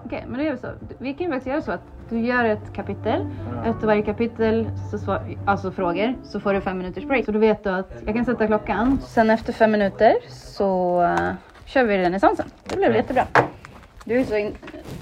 Okej, 0.06 0.26
men 0.28 0.40
det 0.40 0.48
är 0.48 0.58
så. 0.58 0.68
Vi 1.00 1.14
kan 1.14 1.26
ju 1.26 1.34
faktiskt 1.34 1.48
göra 1.48 1.62
så 1.62 1.72
att 1.72 1.82
du 2.10 2.20
gör 2.20 2.46
ett 2.46 2.74
kapitel. 2.76 3.28
Efter 3.66 3.88
varje 3.88 4.02
kapitel, 4.02 4.70
så 4.92 4.98
svar, 4.98 5.38
alltså 5.46 5.72
frågor, 5.72 6.16
så 6.24 6.40
får 6.40 6.54
du 6.54 6.62
fem 6.62 6.78
minuters 6.78 7.04
break. 7.04 7.26
Så 7.26 7.32
då 7.32 7.40
vet 7.40 7.64
du 7.64 7.70
att 7.70 7.94
jag 8.06 8.16
kan 8.16 8.26
sätta 8.26 8.48
klockan. 8.48 9.02
Sen 9.08 9.30
efter 9.30 9.54
fem 9.54 9.72
minuter 9.72 10.16
så, 10.30 11.02
kör 11.66 11.84
vi 11.84 11.98
renässansen. 11.98 12.46
Det 12.64 12.76
blev 12.76 12.96
jättebra. 12.96 13.28
Du 14.06 14.20
är 14.20 14.24
så 14.24 14.52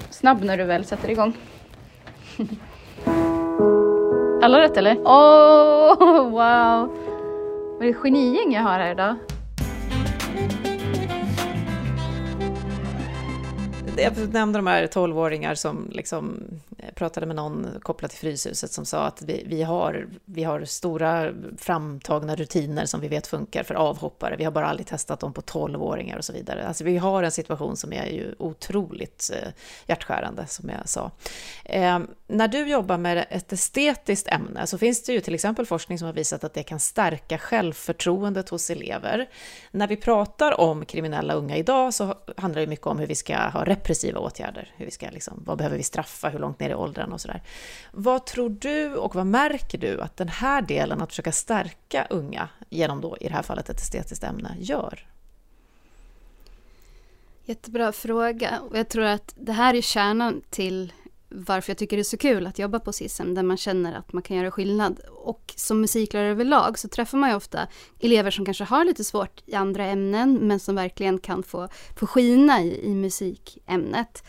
snabb 0.10 0.44
när 0.44 0.58
du 0.58 0.64
väl 0.64 0.86
sätter 0.86 1.10
igång. 1.10 1.34
Alla 4.42 4.60
rätt 4.60 4.78
eller? 4.78 4.98
Åh, 5.06 5.94
oh, 5.94 6.24
wow! 6.24 6.90
Vad 7.78 7.82
är 7.82 7.88
det 7.88 7.94
genigäng 7.94 8.54
jag 8.54 8.62
har 8.62 8.80
här 8.80 8.92
idag? 8.92 9.16
Jag 13.98 14.34
nämnde 14.34 14.60
de 14.60 14.68
här 14.68 14.88
12-åringar 14.88 15.56
som 15.56 15.88
liksom 15.92 16.40
Eh, 16.86 16.94
pratade 16.94 17.26
med 17.26 17.36
någon 17.36 17.68
kopplat 17.82 18.12
till 18.12 18.20
Fryshuset 18.20 18.72
som 18.72 18.86
sa 18.86 19.06
att 19.06 19.22
vi, 19.22 19.44
vi, 19.48 19.64
har, 19.64 20.08
vi 20.26 20.44
har 20.44 20.66
stora 20.66 21.34
framtagna 21.58 22.36
rutiner 22.36 22.86
som 22.86 23.02
vi 23.02 23.08
vet 23.08 23.28
funkar 23.28 23.64
för 23.64 23.76
avhoppare. 23.76 24.36
Vi 24.36 24.44
har 24.44 24.52
bara 24.52 24.66
aldrig 24.66 24.88
testat 24.88 25.20
dem 25.20 25.34
på 25.34 25.42
12-åringar 25.42 26.18
och 26.18 26.26
så 26.26 26.34
vidare. 26.34 26.68
Alltså 26.68 26.84
vi 26.84 26.98
har 26.98 27.24
en 27.24 27.32
situation 27.32 27.78
som 27.78 27.94
är 27.94 28.06
ju 28.06 28.36
otroligt 28.40 29.32
eh, 29.34 29.50
hjärtskärande, 29.88 30.48
som 30.48 30.70
jag 30.70 30.90
sa. 30.90 31.12
Eh, 31.66 32.00
när 32.28 32.48
du 32.48 32.68
jobbar 32.68 32.98
med 32.98 33.26
ett 33.30 33.54
estetiskt 33.54 34.28
ämne 34.28 34.68
så 34.68 34.78
finns 34.78 35.04
det 35.04 35.14
ju 35.14 35.22
till 35.22 35.36
exempel 35.36 35.66
forskning 35.66 36.00
som 36.00 36.06
har 36.06 36.14
visat 36.14 36.44
att 36.44 36.54
det 36.54 36.64
kan 36.64 36.80
stärka 36.80 37.38
självförtroendet 37.38 38.50
hos 38.50 38.70
elever. 38.70 39.30
När 39.72 39.88
vi 39.88 39.98
pratar 39.98 40.60
om 40.60 40.86
kriminella 40.86 41.34
unga 41.34 41.58
idag 41.58 41.94
så 41.94 42.16
handlar 42.38 42.62
det 42.62 42.68
mycket 42.68 42.88
om 42.88 43.00
hur 43.00 43.08
vi 43.08 43.16
ska 43.16 43.38
ha 43.38 43.66
repressiva 43.66 44.20
åtgärder. 44.20 44.72
Hur 44.76 44.86
vi 44.86 44.92
ska 44.92 45.10
liksom, 45.10 45.44
vad 45.46 45.58
behöver 45.58 45.78
vi 45.78 45.84
straffa, 45.84 46.30
hur 46.30 46.40
långt 46.40 46.60
ner 46.60 46.70
i 46.70 46.75
åldrarna 46.76 47.14
och 47.14 47.22
sådär. 47.22 47.42
Vad 47.92 48.26
tror 48.26 48.50
du 48.50 48.96
och 48.96 49.16
vad 49.16 49.28
märker 49.28 49.78
du 49.78 50.02
att 50.02 50.18
den 50.18 50.30
här 50.30 50.62
delen, 50.62 51.02
att 51.02 51.10
försöka 51.10 51.32
stärka 51.32 52.08
unga 52.10 52.50
genom 52.70 53.02
då 53.02 53.18
i 53.20 53.28
det 53.28 53.34
här 53.34 53.44
fallet 53.44 53.70
ett 53.70 53.80
estetiskt 53.80 54.24
ämne, 54.24 54.56
gör? 54.60 55.08
Jättebra 57.46 57.92
fråga. 57.92 58.60
Och 58.70 58.78
jag 58.78 58.90
tror 58.90 59.04
att 59.04 59.34
det 59.38 59.52
här 59.52 59.74
är 59.74 59.82
kärnan 59.82 60.42
till 60.50 60.94
varför 61.30 61.70
jag 61.70 61.78
tycker 61.78 61.98
det 61.98 62.02
är 62.02 62.04
så 62.04 62.18
kul 62.18 62.48
att 62.48 62.60
jobba 62.60 62.80
på 62.80 62.94
SISM, 62.94 63.34
där 63.34 63.44
man 63.44 63.58
känner 63.58 63.98
att 63.98 64.14
man 64.14 64.24
kan 64.24 64.38
göra 64.38 64.52
skillnad. 64.52 65.00
Och 65.10 65.54
som 65.56 65.82
musiklärare 65.82 66.32
överlag 66.32 66.80
så 66.80 66.88
träffar 66.88 67.18
man 67.18 67.30
ju 67.30 67.36
ofta 67.36 67.68
elever 68.00 68.32
som 68.32 68.46
kanske 68.46 68.64
har 68.64 68.86
lite 68.86 69.04
svårt 69.04 69.44
i 69.46 69.56
andra 69.56 69.86
ämnen, 69.86 70.34
men 70.42 70.60
som 70.60 70.76
verkligen 70.76 71.20
kan 71.20 71.44
få, 71.44 71.68
få 72.00 72.08
skina 72.08 72.62
i, 72.62 72.86
i 72.86 72.96
musikämnet. 72.96 74.24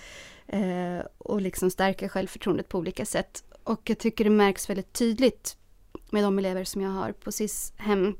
Eh, 0.48 1.06
och 1.18 1.40
liksom 1.40 1.70
stärka 1.70 2.08
självförtroendet 2.08 2.68
på 2.68 2.78
olika 2.78 3.04
sätt. 3.04 3.44
Och 3.64 3.80
jag 3.84 3.98
tycker 3.98 4.24
det 4.24 4.30
märks 4.30 4.70
väldigt 4.70 4.92
tydligt 4.92 5.56
med 6.10 6.24
de 6.24 6.38
elever 6.38 6.64
som 6.64 6.82
jag 6.82 6.90
har 6.90 7.12
på 7.12 7.32
SIS-hem. 7.32 8.14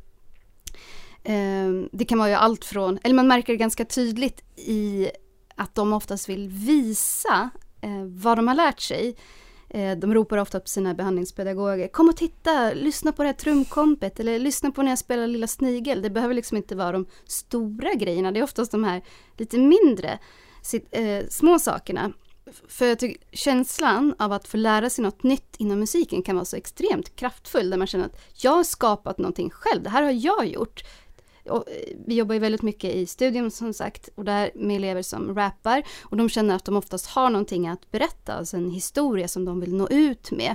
Eh, 1.23 1.89
det 1.93 2.05
kan 2.05 2.19
vara 2.19 2.29
ju 2.29 2.35
allt 2.35 2.65
från, 2.65 2.99
eller 3.03 3.15
man 3.15 3.29
märker 3.29 3.53
det 3.53 3.57
ganska 3.57 3.85
tydligt 3.85 4.45
i 4.57 5.11
att 5.55 5.75
de 5.75 5.93
oftast 5.93 6.29
vill 6.29 6.49
visa 6.49 7.51
eh, 7.81 8.05
vad 8.05 8.39
de 8.39 8.49
har 8.49 8.55
lärt 8.55 8.81
sig. 8.81 9.17
Eh, 9.69 9.97
de 9.97 10.15
ropar 10.15 10.39
ofta 10.39 10.61
på 10.61 10.69
sina 10.69 10.95
behandlingspedagoger, 10.95 11.89
kom 11.89 12.09
och 12.09 12.17
titta, 12.17 12.73
lyssna 12.73 13.13
på 13.13 13.23
det 13.23 13.29
här 13.29 13.35
trumkompet 13.35 14.21
eller 14.21 14.39
lyssna 14.39 14.71
på 14.71 14.83
när 14.83 14.91
jag 14.91 14.99
spelar 14.99 15.27
Lilla 15.27 15.47
Snigel. 15.47 16.03
Det 16.03 16.11
behöver 16.11 16.35
liksom 16.35 16.57
inte 16.57 16.77
vara 16.77 16.93
de 16.93 17.07
stora 17.25 17.95
grejerna, 17.95 18.33
det 18.33 18.41
är 18.41 18.45
oftast 18.45 18.73
de 18.73 18.85
här 18.85 19.03
lite 19.37 19.59
mindre 19.59 20.19
Eh, 20.75 21.27
små 21.31 21.59
sakerna. 21.59 22.13
För 22.69 22.87
jag 22.87 22.99
tycker 22.99 23.37
känslan 23.37 24.15
av 24.19 24.33
att 24.33 24.49
få 24.49 24.57
lära 24.57 24.91
sig 24.91 25.03
något 25.03 25.23
nytt 25.23 25.57
inom 25.59 25.79
musiken 25.81 26.23
kan 26.23 26.35
vara 26.37 26.45
så 26.45 26.57
extremt 26.57 27.17
kraftfull, 27.17 27.71
där 27.71 27.79
man 27.79 27.87
känner 27.87 28.05
att 28.05 28.21
jag 28.35 28.51
har 28.51 28.65
skapat 28.65 29.19
någonting 29.19 29.51
själv, 29.51 29.83
det 29.83 29.91
här 29.91 30.03
har 30.03 30.11
jag 30.11 30.47
gjort. 30.47 30.85
Och 31.51 31.69
eh, 31.69 31.97
vi 32.07 32.15
jobbar 32.15 32.35
ju 32.35 32.39
väldigt 32.39 32.63
mycket 32.63 32.95
i 32.95 33.07
studion 33.07 33.51
som 33.51 33.73
sagt 33.73 34.09
och 34.15 34.25
där 34.25 34.51
med 34.55 34.77
elever 34.77 35.03
som 35.03 35.35
rappar 35.35 35.83
och 36.03 36.17
de 36.17 36.29
känner 36.29 36.57
att 36.57 36.65
de 36.65 36.77
oftast 36.77 37.07
har 37.07 37.31
någonting 37.31 37.69
att 37.69 37.91
berätta, 37.91 38.35
alltså 38.35 38.57
en 38.57 38.71
historia 38.71 39.29
som 39.29 39.45
de 39.45 39.61
vill 39.61 39.75
nå 39.75 39.89
ut 39.89 40.31
med. 40.31 40.55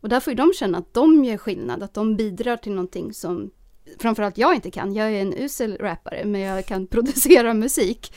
Och 0.00 0.08
där 0.08 0.20
får 0.20 0.30
ju 0.30 0.36
de 0.36 0.52
känna 0.52 0.78
att 0.78 0.94
de 0.94 1.24
gör 1.24 1.36
skillnad, 1.36 1.82
att 1.82 1.94
de 1.94 2.16
bidrar 2.16 2.56
till 2.56 2.72
någonting 2.72 3.14
som 3.14 3.50
framförallt 3.98 4.38
jag 4.38 4.54
inte 4.54 4.70
kan. 4.70 4.94
Jag 4.94 5.12
är 5.12 5.20
en 5.20 5.34
usel 5.34 5.78
rappare 5.78 6.24
men 6.24 6.40
jag 6.40 6.66
kan 6.66 6.86
producera 6.94 7.54
musik. 7.54 8.12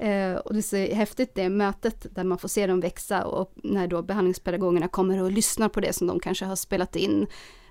Eh, 0.00 0.34
och 0.34 0.52
det 0.52 0.60
är 0.60 0.62
så 0.62 0.94
häftigt 0.94 1.34
det 1.34 1.48
mötet 1.48 2.06
där 2.14 2.24
man 2.24 2.38
får 2.38 2.48
se 2.48 2.66
dem 2.66 2.80
växa 2.80 3.24
och 3.24 3.52
när 3.54 3.86
då 3.86 4.02
behandlingspedagogerna 4.02 4.88
kommer 4.88 5.22
och 5.22 5.30
lyssnar 5.30 5.68
på 5.68 5.80
det 5.80 5.92
som 5.92 6.06
de 6.06 6.20
kanske 6.20 6.44
har 6.44 6.56
spelat 6.56 6.96
in. 6.96 7.26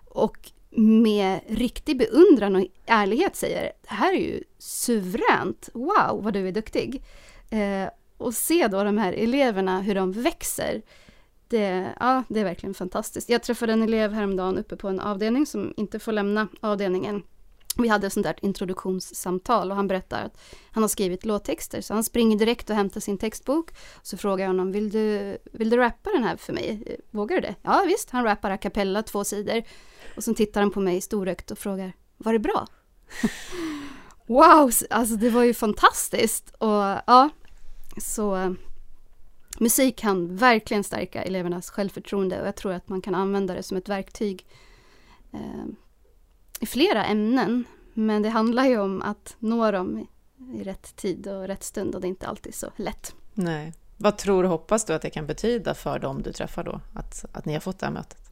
Och 0.06 0.52
med 0.70 1.40
riktig 1.48 1.98
beundran 1.98 2.56
och 2.56 2.66
ärlighet 2.86 3.36
säger 3.36 3.64
det 3.64 3.94
här 3.94 4.14
är 4.14 4.20
ju 4.20 4.44
suveränt, 4.58 5.70
wow 5.74 6.24
vad 6.24 6.34
du 6.34 6.48
är 6.48 6.52
duktig. 6.52 7.04
Eh, 7.50 7.90
och 8.18 8.34
se 8.34 8.68
då 8.68 8.84
de 8.84 8.98
här 8.98 9.14
eleverna, 9.14 9.82
hur 9.82 9.96
de 9.96 10.12
växer. 10.12 10.82
Det, 11.48 11.88
ja, 12.00 12.24
det 12.30 12.40
är 12.40 12.44
verkligen 12.44 12.74
fantastiskt. 12.74 13.30
Jag 13.30 13.44
träffade 13.44 13.74
en 13.74 13.84
elev 13.84 14.14
häromdagen 14.14 14.58
uppe 14.58 14.76
på 14.76 14.88
en 14.88 15.00
avdelning 15.00 15.46
som 15.46 15.74
inte 15.78 16.00
får 16.00 16.12
lämna 16.12 16.48
avdelningen. 16.62 17.24
Vi 17.84 17.88
hade 17.88 18.08
ett 18.08 18.14
sånt 18.14 18.24
där 18.24 18.36
introduktionssamtal 18.42 19.72
och 19.72 19.76
han 19.76 19.88
berättar 19.88 20.26
att 20.26 20.42
han 20.72 20.84
har 20.84 20.88
skrivit 20.88 21.26
låttexter 21.26 21.82
så 21.82 21.94
han 21.94 22.04
springer 22.04 22.38
direkt 22.38 22.70
och 22.70 22.76
hämtar 22.76 23.00
sin 23.00 23.18
textbok. 23.18 23.72
Så 24.02 24.18
frågar 24.18 24.46
jag 24.46 24.50
honom, 24.50 24.72
vill 24.72 24.90
du, 24.90 25.38
vill 25.52 25.70
du 25.70 25.78
rappa 25.78 26.10
den 26.10 26.24
här 26.24 26.38
för 26.38 26.54
mig? 26.54 26.98
Vågar 27.12 27.36
du 27.36 27.42
det? 27.42 27.56
Ja 27.62 27.84
visst, 27.88 28.10
han 28.10 28.24
rappar 28.24 28.52
a 28.52 28.58
cappella, 28.58 29.04
två 29.04 29.24
sidor. 29.24 29.64
Och 30.16 30.24
så 30.24 30.34
tittar 30.34 30.62
han 30.62 30.72
på 30.72 30.80
mig 30.80 31.02
storögt 31.02 31.52
och 31.52 31.58
frågar, 31.58 31.94
var 32.18 32.34
det 32.34 32.40
bra? 32.40 32.68
wow, 34.28 34.72
alltså 34.90 35.16
det 35.16 35.30
var 35.30 35.44
ju 35.44 35.54
fantastiskt. 35.54 36.56
Och 36.58 37.02
ja, 37.08 37.30
så 37.98 38.36
eh, 38.36 38.52
musik 39.60 39.98
kan 39.98 40.36
verkligen 40.36 40.84
stärka 40.84 41.24
elevernas 41.24 41.70
självförtroende 41.70 42.42
och 42.42 42.48
jag 42.48 42.56
tror 42.56 42.74
att 42.74 42.90
man 42.90 43.02
kan 43.02 43.16
använda 43.16 43.54
det 43.54 43.64
som 43.64 43.78
ett 43.78 43.90
verktyg 43.90 44.46
eh, 45.34 45.66
flera 46.66 47.06
ämnen. 47.06 47.64
Men 47.94 48.22
det 48.22 48.30
handlar 48.30 48.66
ju 48.66 48.80
om 48.80 49.02
att 49.02 49.36
nå 49.40 49.72
dem 49.72 50.00
i, 50.00 50.08
i 50.60 50.64
rätt 50.64 50.96
tid 50.96 51.28
och 51.28 51.48
rätt 51.48 51.64
stund 51.64 51.96
och 51.96 52.02
det 52.02 52.08
är 52.08 52.10
inte 52.10 52.28
alltid 52.28 52.56
så 52.56 52.72
lätt. 52.76 53.16
Nej. 53.34 53.74
Vad 53.98 54.18
tror 54.18 54.44
och 54.44 54.50
hoppas 54.50 54.86
du 54.86 54.94
att 54.94 55.02
det 55.02 55.10
kan 55.10 55.28
betyda 55.28 55.74
för 55.74 56.00
dem 56.00 56.22
du 56.22 56.32
träffar 56.32 56.64
då, 56.64 56.82
att, 56.94 57.26
att 57.32 57.46
ni 57.46 57.54
har 57.54 57.60
fått 57.60 57.80
det 57.80 57.86
här 57.86 57.94
mötet? 57.94 58.32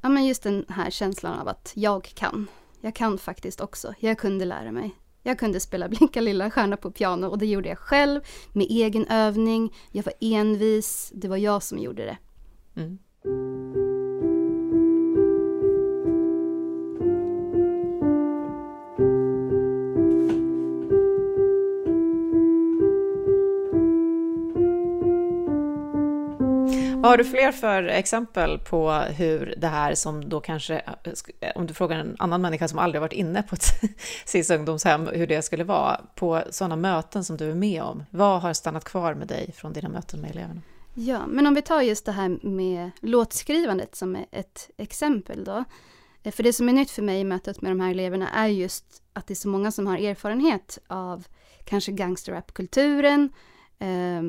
Ja, 0.00 0.08
men 0.08 0.26
just 0.26 0.42
den 0.42 0.64
här 0.68 0.90
känslan 0.90 1.38
av 1.38 1.48
att 1.48 1.72
jag 1.74 2.04
kan. 2.04 2.46
Jag 2.80 2.94
kan 2.94 3.18
faktiskt 3.18 3.60
också. 3.60 3.94
Jag 3.98 4.18
kunde 4.18 4.44
lära 4.44 4.72
mig. 4.72 4.94
Jag 5.22 5.38
kunde 5.38 5.60
spela 5.60 5.88
Blinka 5.88 6.20
lilla 6.20 6.50
stjärna 6.50 6.76
på 6.76 6.90
piano 6.90 7.26
och 7.26 7.38
det 7.38 7.46
gjorde 7.46 7.68
jag 7.68 7.78
själv 7.78 8.20
med 8.52 8.66
egen 8.70 9.06
övning. 9.06 9.74
Jag 9.90 10.02
var 10.02 10.14
envis. 10.20 11.12
Det 11.14 11.28
var 11.28 11.36
jag 11.36 11.62
som 11.62 11.78
gjorde 11.78 12.04
det. 12.04 12.18
Mm. 12.80 12.98
Har 27.06 27.16
du 27.16 27.24
fler 27.24 27.52
för 27.52 27.82
exempel 27.82 28.58
på 28.58 28.90
hur 28.92 29.54
det 29.56 29.66
här 29.66 29.94
som 29.94 30.28
då 30.28 30.40
kanske, 30.40 30.82
eh, 31.40 31.50
om 31.54 31.66
du 31.66 31.74
frågar 31.74 31.98
en 31.98 32.16
annan 32.18 32.40
människa 32.40 32.68
som 32.68 32.78
aldrig 32.78 33.00
varit 33.00 33.12
inne 33.12 33.42
på 33.42 33.54
ett 33.54 33.64
SIS 34.24 34.50
ungdomshem, 34.50 35.06
hur 35.06 35.26
det 35.26 35.42
skulle 35.42 35.64
vara, 35.64 36.00
på 36.14 36.42
sådana 36.50 36.76
möten 36.76 37.24
som 37.24 37.36
du 37.36 37.50
är 37.50 37.54
med 37.54 37.82
om? 37.82 38.04
Vad 38.10 38.40
har 38.40 38.52
stannat 38.52 38.84
kvar 38.84 39.14
med 39.14 39.28
dig 39.28 39.52
från 39.52 39.72
dina 39.72 39.88
möten 39.88 40.20
med 40.20 40.30
eleverna? 40.30 40.60
Ja, 40.94 41.26
men 41.26 41.46
om 41.46 41.54
vi 41.54 41.62
tar 41.62 41.82
just 41.82 42.04
det 42.04 42.12
här 42.12 42.46
med 42.46 42.90
låtskrivandet 43.00 43.94
som 43.96 44.16
är 44.16 44.26
ett 44.30 44.70
exempel 44.76 45.44
då. 45.44 45.64
Eh, 46.22 46.32
för 46.32 46.42
det 46.42 46.52
som 46.52 46.68
är 46.68 46.72
nytt 46.72 46.90
för 46.90 47.02
mig 47.02 47.20
i 47.20 47.24
mötet 47.24 47.62
med 47.62 47.70
de 47.70 47.80
här 47.80 47.90
eleverna 47.90 48.28
är 48.28 48.46
just 48.46 49.02
att 49.12 49.26
det 49.26 49.32
är 49.32 49.36
så 49.36 49.48
många 49.48 49.72
som 49.72 49.86
har 49.86 49.98
erfarenhet 49.98 50.78
av 50.86 51.26
kanske 51.64 51.92
gangsterrapkulturen, 51.92 53.30
eh, 53.78 54.22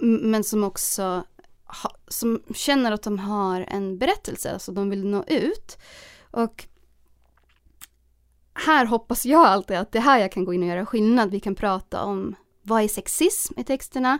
men 0.00 0.44
som 0.44 0.64
också 0.64 1.24
ha, 1.68 1.96
som 2.08 2.42
känner 2.54 2.92
att 2.92 3.02
de 3.02 3.18
har 3.18 3.60
en 3.68 3.98
berättelse, 3.98 4.52
alltså 4.52 4.72
de 4.72 4.90
vill 4.90 5.04
nå 5.04 5.24
ut. 5.26 5.78
Och 6.30 6.66
här 8.54 8.86
hoppas 8.86 9.26
jag 9.26 9.46
alltid 9.46 9.76
att 9.76 9.92
det 9.92 10.00
här 10.00 10.18
jag 10.18 10.32
kan 10.32 10.44
gå 10.44 10.54
in 10.54 10.62
och 10.62 10.68
göra 10.68 10.86
skillnad. 10.86 11.30
Vi 11.30 11.40
kan 11.40 11.54
prata 11.54 12.04
om 12.04 12.34
vad 12.62 12.82
är 12.82 12.88
sexism 12.88 13.60
i 13.60 13.64
texterna? 13.64 14.18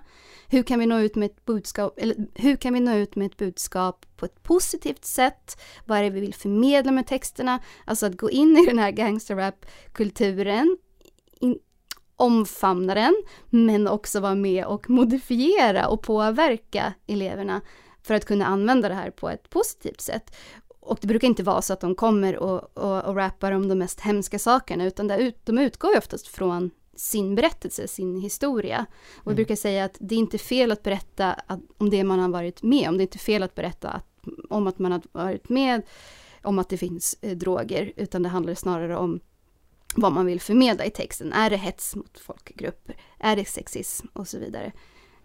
Hur 0.48 0.62
kan 0.62 0.78
vi 0.78 0.86
nå 0.86 0.98
ut 0.98 1.14
med 1.14 1.30
ett 1.30 1.44
budskap, 1.44 1.98
eller 1.98 2.16
hur 2.34 2.56
kan 2.56 2.74
vi 2.74 2.80
nå 2.80 2.94
ut 2.94 3.16
med 3.16 3.26
ett 3.26 3.36
budskap 3.36 4.06
på 4.16 4.24
ett 4.24 4.42
positivt 4.42 5.04
sätt? 5.04 5.60
Vad 5.86 5.98
är 5.98 6.02
det 6.02 6.10
vi 6.10 6.20
vill 6.20 6.34
förmedla 6.34 6.92
med 6.92 7.06
texterna? 7.06 7.60
Alltså 7.84 8.06
att 8.06 8.16
gå 8.16 8.30
in 8.30 8.56
i 8.56 8.66
den 8.66 8.78
här 8.78 8.90
gangsterrap-kulturen, 8.90 10.78
omfamna 12.18 12.94
den, 12.94 13.22
men 13.50 13.88
också 13.88 14.20
vara 14.20 14.34
med 14.34 14.64
och 14.64 14.90
modifiera 14.90 15.88
och 15.88 16.02
påverka 16.02 16.94
eleverna 17.06 17.60
för 18.02 18.14
att 18.14 18.24
kunna 18.24 18.46
använda 18.46 18.88
det 18.88 18.94
här 18.94 19.10
på 19.10 19.28
ett 19.28 19.50
positivt 19.50 20.00
sätt. 20.00 20.34
Och 20.80 20.98
det 21.00 21.06
brukar 21.06 21.28
inte 21.28 21.42
vara 21.42 21.62
så 21.62 21.72
att 21.72 21.80
de 21.80 21.94
kommer 21.94 22.36
och, 22.36 22.78
och, 22.78 23.04
och 23.04 23.16
rappar 23.16 23.52
om 23.52 23.68
de 23.68 23.74
mest 23.74 24.00
hemska 24.00 24.38
sakerna, 24.38 24.84
utan 24.84 25.08
det, 25.08 25.32
de 25.44 25.58
utgår 25.58 25.92
ju 25.92 25.98
oftast 25.98 26.26
från 26.26 26.70
sin 26.96 27.34
berättelse, 27.34 27.88
sin 27.88 28.20
historia. 28.20 28.86
Och 29.10 29.16
jag 29.16 29.32
Mm. 29.32 29.36
brukar 29.36 29.56
säga 29.56 29.84
att 29.84 29.96
det 30.00 30.14
är 30.14 30.18
inte 30.18 30.38
fel 30.38 30.72
att 30.72 30.82
berätta 30.82 31.32
att, 31.32 31.60
om 31.78 31.90
det 31.90 32.04
man 32.04 32.18
har 32.18 32.28
varit 32.28 32.62
med 32.62 32.88
om. 32.88 32.96
Det 32.96 33.00
är 33.00 33.06
inte 33.06 33.18
fel 33.18 33.42
att 33.42 33.54
berätta 33.54 33.88
att, 33.88 34.06
om 34.50 34.66
att 34.66 34.78
man 34.78 34.92
har 34.92 35.02
varit 35.12 35.48
med 35.48 35.82
om 36.42 36.58
att 36.58 36.68
det 36.68 36.76
finns 36.76 37.16
eh, 37.20 37.36
droger, 37.36 37.92
utan 37.96 38.22
det 38.22 38.28
handlar 38.28 38.54
snarare 38.54 38.96
om 38.96 39.20
vad 40.00 40.12
man 40.12 40.26
vill 40.26 40.40
förmedla 40.40 40.84
i 40.84 40.90
texten. 40.90 41.32
Är 41.32 41.50
det 41.50 41.56
hets 41.56 41.96
mot 41.96 42.18
folkgrupper? 42.18 42.96
Är 43.18 43.36
det 43.36 43.44
sexism? 43.44 44.06
Och 44.12 44.28
så 44.28 44.38
vidare. 44.38 44.72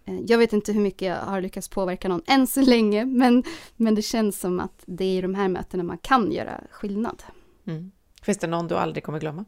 Eh, 0.05 0.19
Jag 0.21 0.37
vet 0.37 0.53
inte 0.53 0.71
hur 0.71 0.81
mycket 0.81 1.07
jag 1.07 1.15
har 1.15 1.41
lyckats 1.41 1.69
påverka 1.69 2.07
någon 2.07 2.21
än 2.27 2.47
så 2.47 2.61
länge, 2.61 3.05
men, 3.05 3.43
men 3.75 3.95
det 3.95 4.01
känns 4.01 4.39
som 4.39 4.59
att 4.59 4.83
det 4.85 5.05
är 5.05 5.17
i 5.17 5.21
de 5.21 5.35
här 5.35 5.47
mötena 5.47 5.83
man 5.83 5.97
kan 5.97 6.31
göra 6.31 6.61
skillnad. 6.71 7.23
Mm. 7.67 7.91
Finns 8.21 8.37
det 8.37 8.47
någon 8.47 8.67
du 8.67 8.75
aldrig 8.75 9.03
kommer 9.03 9.19
glömma? 9.19 9.45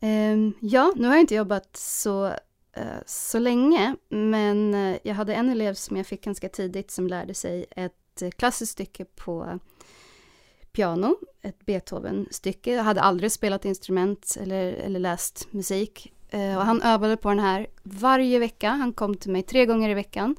Ehm, 0.00 0.52
ja, 0.60 0.92
nu 0.96 1.06
har 1.06 1.14
jag 1.14 1.20
inte 1.20 1.34
jobbat 1.34 1.76
så, 1.76 2.26
eh, 2.72 2.84
så 3.06 3.38
länge, 3.38 3.96
men 4.08 4.74
eh, 4.74 4.96
jag 5.02 5.14
hade 5.14 5.34
en 5.34 5.50
elev 5.50 5.74
som 5.74 5.96
jag 5.96 6.06
fick 6.06 6.24
ganska 6.24 6.48
tidigt 6.48 6.90
som 6.90 7.06
lärde 7.06 7.34
sig 7.34 7.66
ett 7.70 8.22
klassiskt 8.36 8.72
stycke 8.72 9.04
på 9.04 9.58
piano, 10.76 11.16
ett 11.42 11.66
Beethoven-stycke. 11.66 12.74
Jag 12.74 12.84
hade 12.84 13.00
aldrig 13.00 13.32
spelat 13.32 13.64
instrument 13.64 14.36
eller, 14.40 14.72
eller 14.72 15.00
läst 15.00 15.52
musik. 15.52 16.12
Eh, 16.30 16.56
och 16.56 16.64
han 16.64 16.82
övade 16.82 17.16
på 17.16 17.28
den 17.28 17.38
här 17.38 17.66
varje 17.82 18.38
vecka. 18.38 18.70
Han 18.70 18.92
kom 18.92 19.14
till 19.16 19.30
mig 19.30 19.42
tre 19.42 19.66
gånger 19.66 19.90
i 19.90 19.94
veckan. 19.94 20.36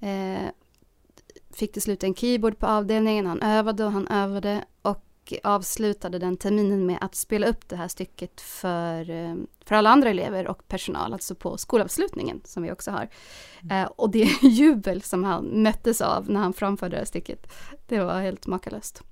Eh, 0.00 0.48
fick 1.50 1.72
till 1.72 1.82
slut 1.82 2.04
en 2.04 2.14
keyboard 2.14 2.58
på 2.58 2.66
avdelningen. 2.66 3.26
Han 3.26 3.42
övade 3.42 3.84
och 3.84 3.92
han 3.92 4.08
övade. 4.08 4.64
Och 4.82 5.32
avslutade 5.44 6.18
den 6.18 6.36
terminen 6.36 6.86
med 6.86 6.98
att 7.00 7.14
spela 7.14 7.46
upp 7.46 7.68
det 7.68 7.76
här 7.76 7.88
stycket 7.88 8.40
för, 8.40 9.10
eh, 9.10 9.34
för 9.64 9.74
alla 9.74 9.90
andra 9.90 10.10
elever 10.10 10.46
och 10.48 10.68
personal, 10.68 11.12
alltså 11.12 11.34
på 11.34 11.58
skolavslutningen 11.58 12.40
som 12.44 12.62
vi 12.62 12.72
också 12.72 12.90
har. 12.90 13.08
Eh, 13.70 13.84
och 13.84 14.10
det 14.10 14.42
jubel 14.42 15.02
som 15.02 15.24
han 15.24 15.44
möttes 15.44 16.00
av 16.00 16.30
när 16.30 16.40
han 16.40 16.52
framförde 16.52 16.96
det 16.96 16.98
här 16.98 17.04
stycket, 17.04 17.52
det 17.86 17.98
var 17.98 18.20
helt 18.20 18.46
makalöst. 18.46 19.02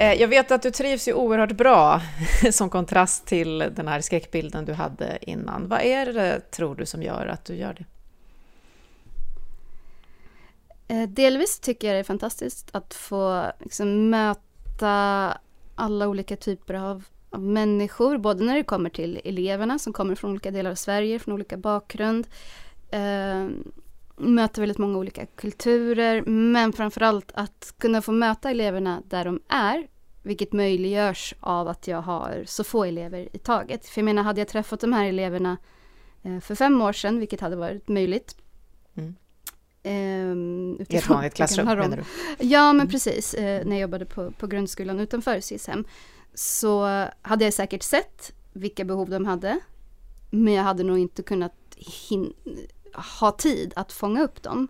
Eh, 0.00 0.20
jag 0.20 0.28
vet 0.28 0.50
att 0.50 0.62
du 0.62 0.70
trivs 0.70 1.08
ju 1.08 1.12
oerhört 1.12 1.52
bra 1.52 2.00
som 2.52 2.70
kontrast 2.70 3.26
till 3.26 3.58
den 3.58 3.88
här 3.88 4.00
skräckbilden 4.00 4.64
du 4.64 4.72
hade 4.72 5.18
innan. 5.20 5.68
Vad 5.68 5.80
är 5.80 6.12
det, 6.12 6.40
tror 6.50 6.74
du, 6.74 6.86
som 6.86 7.02
gör 7.02 7.26
att 7.26 7.44
du 7.44 7.56
gör 7.56 7.74
det? 7.74 7.84
Eh, 10.94 11.08
delvis 11.08 11.60
tycker 11.60 11.88
jag 11.88 11.94
det 11.96 12.00
är 12.00 12.04
fantastiskt 12.04 12.68
att 12.72 12.94
få 12.94 13.52
liksom, 13.58 14.10
möta 14.10 15.38
alla 15.74 16.08
olika 16.08 16.36
typer 16.36 16.74
av, 16.74 17.04
av 17.30 17.42
människor, 17.42 18.18
både 18.18 18.44
när 18.44 18.54
det 18.54 18.62
kommer 18.62 18.90
till 18.90 19.20
eleverna 19.24 19.78
som 19.78 19.92
kommer 19.92 20.14
från 20.14 20.30
olika 20.30 20.50
delar 20.50 20.70
av 20.70 20.74
Sverige, 20.74 21.18
från 21.18 21.34
olika 21.34 21.56
bakgrund. 21.56 22.26
Eh, 22.90 23.48
Möter 24.20 24.62
väldigt 24.62 24.78
många 24.78 24.98
olika 24.98 25.26
kulturer, 25.26 26.22
men 26.26 26.72
framförallt 26.72 27.32
att 27.34 27.74
kunna 27.78 28.02
få 28.02 28.12
möta 28.12 28.50
eleverna 28.50 29.02
där 29.06 29.24
de 29.24 29.40
är, 29.48 29.86
vilket 30.22 30.52
möjliggörs 30.52 31.34
av 31.40 31.68
att 31.68 31.88
jag 31.88 32.02
har 32.02 32.44
så 32.46 32.64
få 32.64 32.84
elever 32.84 33.28
i 33.32 33.38
taget. 33.38 33.86
För 33.86 34.00
jag 34.00 34.04
menar, 34.04 34.22
hade 34.22 34.40
jag 34.40 34.48
träffat 34.48 34.80
de 34.80 34.92
här 34.92 35.04
eleverna 35.08 35.56
eh, 36.22 36.40
för 36.40 36.54
fem 36.54 36.82
år 36.82 36.92
sedan, 36.92 37.18
vilket 37.18 37.40
hade 37.40 37.56
varit 37.56 37.88
möjligt, 37.88 38.36
Mm. 38.96 39.14
ehm, 39.82 40.76
I 40.78 40.82
ett 40.82 40.88
utifrån 40.90 41.14
vanligt 41.16 41.34
klassrum, 41.34 41.66
menar 41.66 41.96
du? 41.96 42.02
Ja, 42.46 42.72
men 42.72 42.80
Mm. 42.80 42.90
precis. 42.90 43.34
Eh, 43.34 43.64
när 43.66 43.76
jag 43.76 43.80
jobbade 43.80 44.06
på, 44.06 44.30
på 44.30 44.46
grundskolan 44.46 45.00
utanför 45.00 45.40
SISM 45.40 45.82
så 46.34 47.06
hade 47.22 47.44
jag 47.44 47.54
säkert 47.54 47.82
sett 47.82 48.32
vilka 48.52 48.84
behov 48.84 49.10
de 49.10 49.24
hade. 49.26 49.58
Men 50.30 50.52
jag 50.54 50.62
hade 50.64 50.82
nog 50.82 50.98
inte 50.98 51.22
kunnat 51.22 51.54
hin- 51.76 52.32
ha 53.20 53.32
tid 53.32 53.72
att 53.76 53.92
fånga 53.92 54.22
upp 54.22 54.42
dem. 54.42 54.68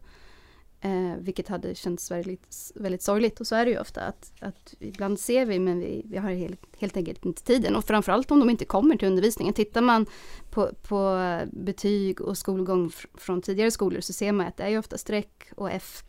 Eh, 0.82 1.16
vilket 1.18 1.48
hade 1.48 1.74
känts 1.74 2.10
väldigt, 2.10 2.72
väldigt 2.74 3.02
sorgligt. 3.02 3.40
Och 3.40 3.46
så 3.46 3.54
är 3.54 3.64
det 3.64 3.70
ju 3.70 3.80
ofta 3.80 4.00
att, 4.00 4.32
att 4.40 4.74
ibland 4.78 5.18
ser 5.18 5.46
vi 5.46 5.58
men 5.58 5.80
vi, 5.80 6.02
vi 6.04 6.16
har 6.16 6.30
helt, 6.30 6.60
helt 6.78 6.96
enkelt 6.96 7.24
inte 7.26 7.42
tiden. 7.42 7.76
Och 7.76 7.84
framförallt 7.84 8.30
om 8.30 8.40
de 8.40 8.50
inte 8.50 8.64
kommer 8.64 8.96
till 8.96 9.08
undervisningen. 9.08 9.54
Tittar 9.54 9.80
man 9.80 10.06
på, 10.50 10.70
på 10.88 11.20
betyg 11.52 12.20
och 12.20 12.38
skolgång 12.38 12.88
fr- 12.88 13.06
från 13.14 13.42
tidigare 13.42 13.70
skolor 13.70 14.00
så 14.00 14.12
ser 14.12 14.32
man 14.32 14.46
att 14.46 14.56
det 14.56 14.62
är 14.62 14.68
ju 14.68 14.78
ofta 14.78 14.98
streck 14.98 15.52
och 15.56 15.70
F 15.70 16.02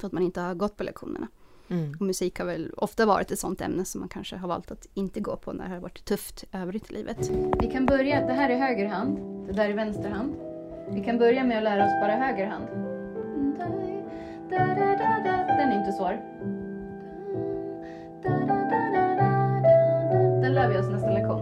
för 0.00 0.06
att 0.06 0.12
man 0.12 0.22
inte 0.22 0.40
har 0.40 0.54
gått 0.54 0.76
på 0.76 0.84
lektionerna. 0.84 1.28
Mm. 1.68 1.96
Och 2.00 2.06
musik 2.06 2.38
har 2.38 2.46
väl 2.46 2.72
ofta 2.76 3.06
varit 3.06 3.30
ett 3.30 3.38
sånt 3.38 3.60
ämne 3.60 3.84
som 3.84 4.00
man 4.00 4.08
kanske 4.08 4.36
har 4.36 4.48
valt 4.48 4.70
att 4.70 4.86
inte 4.94 5.20
gå 5.20 5.36
på 5.36 5.52
när 5.52 5.68
det 5.68 5.74
har 5.74 5.80
varit 5.80 6.04
tufft 6.04 6.44
övrigt 6.52 6.90
i 6.90 6.94
livet. 6.94 7.30
Vi 7.60 7.70
kan 7.70 7.86
börja, 7.86 8.26
det 8.26 8.32
här 8.32 8.50
är 8.50 8.58
höger 8.58 8.86
hand, 8.86 9.18
det 9.46 9.52
där 9.52 9.70
är 9.70 9.74
vänster 9.74 10.10
hand. 10.10 10.53
Vi 10.94 11.00
kan 11.00 11.18
börja 11.18 11.44
med 11.44 11.58
att 11.58 11.64
lära 11.64 11.84
oss 11.84 12.00
bara 12.00 12.12
höger 12.12 12.46
hand. 12.46 12.64
Den 14.48 15.72
är 15.72 15.78
inte 15.78 15.92
svår. 15.92 16.20
Den 20.42 20.54
lär 20.54 20.68
vi 20.68 20.78
oss 20.78 20.90
nästa 20.90 21.10
lektion. 21.10 21.40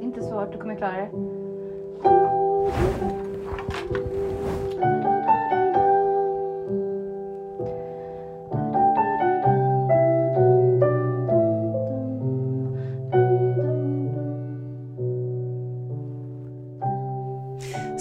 Inte 0.00 0.22
svårt, 0.22 0.52
du 0.52 0.58
kommer 0.58 0.74
klara 0.74 0.96
det. 0.96 1.39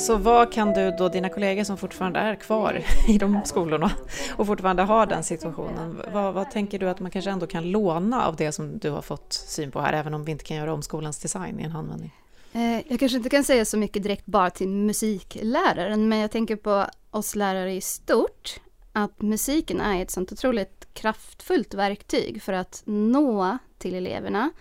Så 0.10 0.18
vad 0.18 0.52
kan 0.52 0.74
du 0.74 0.92
då, 0.92 1.10
dina 1.10 1.30
kollegor 1.30 1.64
som 1.64 1.78
fortfarande 1.78 2.20
är 2.20 2.36
kvar 2.36 2.84
i 3.08 3.18
de 3.18 3.42
skolorna 3.46 3.92
och 4.38 4.48
fortfarande 4.48 4.84
har 4.84 5.06
den 5.06 5.24
situationen, 5.24 6.02
vad, 6.14 6.34
vad 6.34 6.52
tänker 6.52 6.80
du 6.80 6.90
att 6.90 7.00
man 7.00 7.12
kanske 7.12 7.32
ändå 7.32 7.48
kan 7.48 7.72
låna 7.72 8.26
av 8.26 8.36
det 8.36 8.52
som 8.52 8.80
du 8.80 8.90
har 8.90 9.02
fått 9.02 9.34
syn 9.34 9.72
på 9.72 9.82
här, 9.82 9.94
även 9.94 10.14
om 10.14 10.26
vi 10.26 10.32
inte 10.32 10.44
kan 10.44 10.58
göra 10.58 10.74
om 10.74 10.82
skolans 10.82 11.20
design 11.20 11.60
i 11.60 11.64
en 11.64 11.72
handvändning? 11.72 12.12
Eh, 12.54 12.92
jag 12.92 13.00
kanske 13.00 13.18
inte 13.18 13.30
kan 13.30 13.44
säga 13.44 13.66
så 13.66 13.78
mycket 13.78 14.04
direkt 14.04 14.26
bara 14.26 14.50
till 14.50 14.68
musikläraren, 14.68 16.10
men 16.10 16.20
jag 16.20 16.32
tänker 16.32 16.56
på 16.56 16.86
oss 17.12 17.36
lärare 17.36 17.74
i 17.74 17.82
stort. 17.82 18.60
Att 18.94 19.22
musiken 19.22 19.82
är 19.82 20.02
ett 20.02 20.12
sånt 20.12 20.32
otroligt 20.32 20.88
kraftfullt 20.94 21.74
verktyg 21.74 22.42
för 22.42 22.54
att 22.54 22.82
nå 22.86 23.58
till 23.78 23.96
eleverna. 23.96 24.52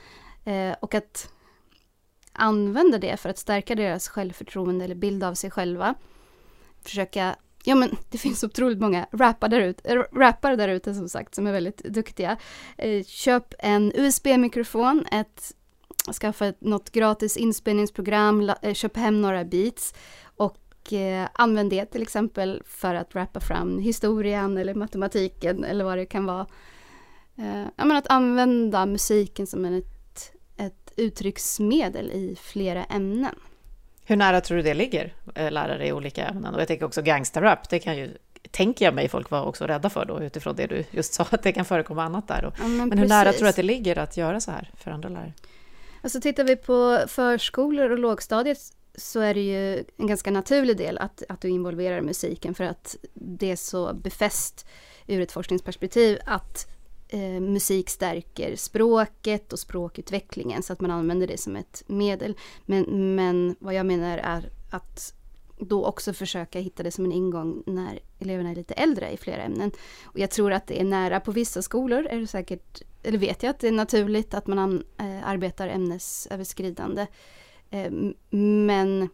Eh, 0.44 0.76
och 0.80 0.94
att 0.94 1.28
använda 2.38 2.98
det 2.98 3.16
för 3.16 3.28
att 3.28 3.38
stärka 3.38 3.74
deras 3.74 4.08
självförtroende 4.08 4.84
eller 4.84 4.94
bild 4.94 5.24
av 5.24 5.34
sig 5.34 5.50
själva. 5.50 5.94
Försöka, 6.82 7.36
ja 7.64 7.74
men 7.74 7.96
det 8.10 8.18
finns 8.18 8.44
otroligt 8.44 8.80
många 8.80 9.06
rappare 9.12 9.50
där 9.50 9.60
ute, 9.60 9.96
rappare 9.96 10.56
där 10.56 10.68
ute 10.68 10.94
som 10.94 11.08
sagt 11.08 11.34
som 11.34 11.46
är 11.46 11.52
väldigt 11.52 11.78
duktiga. 11.78 12.36
Eh, 12.76 13.04
köp 13.04 13.54
en 13.58 13.92
USB-mikrofon, 13.94 15.04
ett 15.12 15.54
skaffa 16.12 16.52
något 16.58 16.90
gratis 16.90 17.36
inspelningsprogram, 17.36 18.52
eh, 18.62 18.74
köp 18.74 18.96
hem 18.96 19.22
några 19.22 19.44
beats 19.44 19.94
och 20.36 20.92
eh, 20.92 21.28
använd 21.32 21.70
det 21.70 21.86
till 21.86 22.02
exempel 22.02 22.62
för 22.66 22.94
att 22.94 23.14
rappa 23.14 23.40
fram 23.40 23.78
historien 23.78 24.58
eller 24.58 24.74
matematiken 24.74 25.64
eller 25.64 25.84
vad 25.84 25.98
det 25.98 26.06
kan 26.06 26.26
vara. 26.26 26.46
Eh, 27.38 27.66
ja, 27.76 27.84
men 27.84 27.96
att 27.96 28.10
använda 28.10 28.86
musiken 28.86 29.46
som 29.46 29.64
en, 29.64 29.74
ett 29.74 29.97
uttrycksmedel 30.98 32.10
i 32.10 32.36
flera 32.42 32.84
ämnen. 32.84 33.34
Hur 34.04 34.16
nära 34.16 34.40
tror 34.40 34.56
du 34.56 34.62
det 34.62 34.74
ligger, 34.74 35.14
eh, 35.34 35.50
lärare 35.50 35.86
i 35.86 35.92
olika 35.92 36.26
ämnen? 36.26 36.54
Och 36.54 36.60
jag 36.60 36.68
tänker 36.68 36.86
också 36.86 37.02
gangsterrap, 37.02 37.68
det 37.70 37.78
kan 37.78 37.96
ju, 37.96 38.16
tänker 38.50 38.84
jag 38.84 38.94
mig, 38.94 39.08
folk 39.08 39.30
vara 39.30 39.44
också 39.44 39.66
rädda 39.66 39.90
för 39.90 40.04
då, 40.04 40.20
utifrån 40.20 40.56
det 40.56 40.66
du 40.66 40.84
just 40.90 41.14
sa, 41.14 41.26
att 41.30 41.42
det 41.42 41.52
kan 41.52 41.64
förekomma 41.64 42.04
annat 42.04 42.28
där. 42.28 42.52
Ja, 42.58 42.66
men 42.66 42.98
hur 42.98 43.08
nära 43.08 43.32
tror 43.32 43.42
du 43.42 43.48
att 43.48 43.56
det 43.56 43.62
ligger 43.62 43.98
att 43.98 44.16
göra 44.16 44.40
så 44.40 44.50
här 44.50 44.70
för 44.76 44.90
andra 44.90 45.08
lärare? 45.08 45.32
Alltså 46.02 46.20
tittar 46.20 46.44
vi 46.44 46.56
på 46.56 46.98
förskolor 47.08 47.90
och 47.90 47.98
lågstadiet 47.98 48.58
så 48.94 49.20
är 49.20 49.34
det 49.34 49.40
ju 49.40 49.84
en 49.96 50.06
ganska 50.06 50.30
naturlig 50.30 50.76
del 50.76 50.98
att, 50.98 51.22
att 51.28 51.40
du 51.40 51.48
involverar 51.48 52.00
musiken 52.00 52.54
för 52.54 52.64
att 52.64 52.96
det 53.14 53.50
är 53.50 53.56
så 53.56 53.94
befäst 53.94 54.66
ur 55.06 55.20
ett 55.20 55.32
forskningsperspektiv 55.32 56.18
att 56.24 56.66
eh, 57.08 57.40
musik 57.40 57.90
stärker 57.90 58.56
språket 58.56 59.52
och 59.52 59.58
språkutvecklingen 59.58 60.62
så 60.62 60.72
att 60.72 60.80
man 60.80 60.90
använder 60.90 61.26
det 61.26 61.40
som 61.40 61.56
ett 61.56 61.82
medel. 61.86 62.34
Men, 62.66 63.14
men 63.14 63.56
vad 63.58 63.74
jag 63.74 63.86
menar 63.86 64.18
är 64.18 64.50
att 64.70 65.14
då 65.58 65.84
också 65.84 66.12
försöka 66.12 66.60
hitta 66.60 66.82
det 66.82 66.90
som 66.90 67.04
en 67.04 67.12
ingång 67.12 67.62
när 67.66 67.98
eleverna 68.18 68.50
är 68.50 68.54
lite 68.54 68.74
äldre 68.74 69.10
i 69.10 69.16
flera 69.16 69.42
ämnen. 69.42 69.70
Och 70.04 70.18
jag 70.18 70.30
tror 70.30 70.52
att 70.52 70.66
det 70.66 70.80
är 70.80 70.84
nära, 70.84 71.20
på 71.20 71.32
vissa 71.32 71.62
skolor 71.62 72.06
är 72.06 72.20
det 72.20 72.26
säkert, 72.26 72.82
eller 73.02 73.18
vet 73.18 73.42
jag 73.42 73.50
att 73.50 73.58
det 73.58 73.68
är 73.68 73.72
naturligt 73.72 74.34
att 74.34 74.46
man 74.46 74.58
an, 74.58 74.84
eh, 74.98 75.28
arbetar 75.28 75.68
ämnesöverskridande. 75.68 77.06
Eh, 77.70 77.92
men 78.30 79.08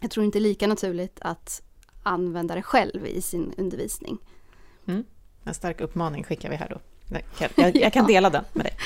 jag 0.00 0.10
tror 0.10 0.26
inte 0.26 0.40
lika 0.40 0.66
naturligt 0.66 1.18
att 1.20 1.62
använda 2.02 2.54
det 2.54 2.62
själv 2.62 3.06
i 3.06 3.22
sin 3.22 3.54
undervisning. 3.56 4.18
Mm. 4.86 5.04
En 5.44 5.54
stark 5.54 5.80
uppmaning 5.80 6.24
skickar 6.24 6.50
vi 6.50 6.56
här 6.56 6.68
då. 6.68 6.80
Jag, 7.56 7.76
jag 7.76 7.92
kan 7.92 8.06
dela 8.06 8.30
den 8.30 8.44
med 8.52 8.64
dig. 8.64 8.76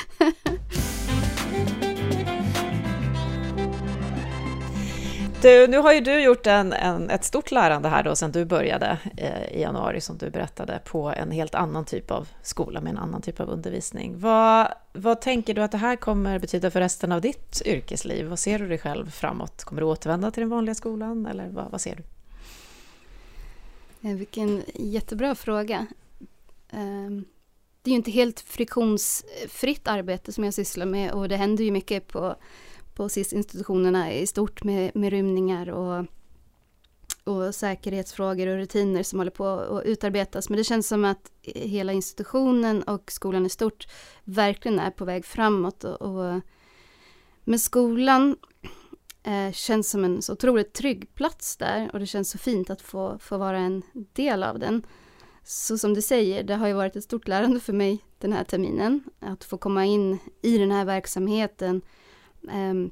Du, 5.45 5.67
nu 5.67 5.79
har 5.79 5.93
ju 5.93 6.01
du 6.01 6.23
gjort 6.23 6.47
en, 6.47 6.73
en, 6.73 7.11
ett 7.11 7.25
stort 7.25 7.51
lärande 7.51 7.89
här 7.89 8.03
då 8.03 8.17
sen 8.17 8.33
du 8.33 8.45
började 8.45 8.99
eh, 9.17 9.45
i 9.45 9.61
januari 9.61 10.01
som 10.01 10.19
du 10.19 10.31
berättade 10.31 10.81
på 10.85 11.13
en 11.17 11.31
helt 11.31 11.55
annan 11.55 11.85
typ 11.85 12.11
av 12.11 12.29
skola 12.43 12.81
med 12.81 12.91
en 12.91 12.99
annan 12.99 13.23
typ 13.23 13.41
av 13.41 13.49
undervisning. 13.49 14.21
Vad, 14.21 14.69
vad 14.93 15.21
tänker 15.21 15.55
du 15.55 15.63
att 15.63 15.73
det 15.73 15.79
här 15.79 15.97
kommer 15.97 16.39
betyda 16.39 16.71
för 16.71 16.81
resten 16.81 17.13
av 17.13 17.21
ditt 17.21 17.63
yrkesliv? 17.65 18.27
Vad 18.27 18.39
ser 18.39 18.59
du 18.59 18.69
dig 18.69 18.79
själv 18.79 19.11
framåt? 19.11 19.65
Kommer 19.65 19.81
du 19.81 19.87
återvända 19.87 20.31
till 20.31 20.41
den 20.41 20.51
vanliga 20.51 20.75
skolan 20.75 21.27
eller 21.27 21.49
vad, 21.49 21.71
vad 21.71 21.81
ser 21.81 21.97
du? 21.97 22.03
Eh, 24.09 24.17
vilken 24.17 24.63
jättebra 24.75 25.35
fråga. 25.35 25.87
Ehm, 26.71 27.25
det 27.85 27.91
är 27.91 27.93
ju 27.93 27.97
inte 27.97 28.11
helt 28.11 28.41
friktionsfritt 28.41 29.89
arbete 29.89 30.33
som 30.33 30.45
jag 30.45 30.55
sysslar 30.55 30.87
med 30.87 31.13
och 31.13 31.29
det 31.29 31.37
händer 31.37 31.65
ju 31.65 31.71
mycket 31.71 32.09
på 32.09 32.37
på 32.95 33.09
SIS-institutionerna 33.09 34.13
i 34.13 34.27
stort 34.27 34.65
med, 34.65 34.97
med 34.97 35.11
rymningar 35.11 35.71
och, 35.71 36.07
och 37.25 37.55
säkerhetsfrågor 37.55 38.47
och 38.47 38.57
rutiner 38.57 39.03
som 39.03 39.19
håller 39.19 39.31
på 39.31 39.47
att 39.47 39.85
utarbetas. 39.85 40.49
Men 40.49 40.57
det 40.57 40.65
känns 40.65 40.89
som 40.89 41.05
att 41.05 41.31
hela 41.43 41.93
institutionen 41.93 42.83
och 42.83 43.13
skolan 43.13 43.47
i 43.47 43.51
stort 43.51 43.89
verkligen 44.25 44.79
är 44.79 44.91
på 44.91 45.05
väg 45.05 45.25
framåt. 45.25 45.85
Och, 45.85 46.03
och 46.03 46.41
men 47.45 47.59
skolan 47.59 48.37
eh, 49.23 49.53
känns 49.53 49.91
som 49.91 50.05
en 50.05 50.23
så 50.23 50.33
otroligt 50.33 50.73
trygg 50.73 51.15
plats 51.15 51.57
där 51.57 51.91
och 51.93 52.01
det 52.01 52.07
känns 52.07 52.31
så 52.31 52.39
fint 52.39 52.71
att 52.71 52.83
få, 52.83 53.19
få 53.19 53.39
vara 53.39 53.59
en 53.59 53.83
del 53.93 54.43
av 54.43 54.59
den. 54.59 54.87
Så 55.45 55.79
som 55.79 55.95
du 55.95 56.03
säger, 56.03 56.43
det 56.43 56.55
har 56.55 56.67
ju 56.67 56.73
varit 56.73 56.97
ett 56.97 57.05
stort 57.05 57.29
lärande 57.29 57.61
för 57.61 57.73
mig 57.73 58.05
den 58.19 58.33
här 58.33 58.45
terminen. 58.45 59.05
Att 59.21 59.45
få 59.45 59.59
komma 59.59 59.85
in 59.85 60.19
i 60.43 60.59
den 60.59 60.71
här 60.71 60.85
verksamheten, 60.85 61.83
ehm, 62.51 62.91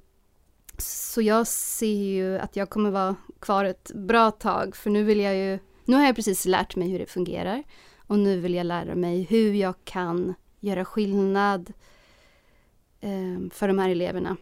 så 0.78 1.22
jag 1.22 1.46
ser 1.46 1.86
ju 1.86 2.38
att 2.38 2.56
jag 2.56 2.70
kommer 2.70 2.90
vara 2.90 3.16
kvar 3.40 3.64
ett 3.64 3.90
bra 3.94 4.30
tag, 4.30 4.76
för 4.76 4.90
nu 4.90 5.02
vill 5.02 5.20
jag 5.20 5.36
ju... 5.36 5.58
Nu 5.84 5.96
har 5.96 6.04
jag 6.04 6.16
precis 6.16 6.44
lärt 6.46 6.76
mig 6.76 6.88
hur 6.88 6.98
det 6.98 7.06
fungerar 7.06 7.62
och 7.96 8.18
nu 8.18 8.40
vill 8.40 8.54
jag 8.54 8.66
lära 8.66 8.94
mig 8.94 9.22
hur 9.22 9.52
jag 9.52 9.74
kan 9.84 10.34
göra 10.60 10.84
skillnad 10.84 11.72
ehm, 13.00 13.50
för 13.50 13.68
de 13.68 13.78
här 13.78 13.90
eleverna 13.90 14.36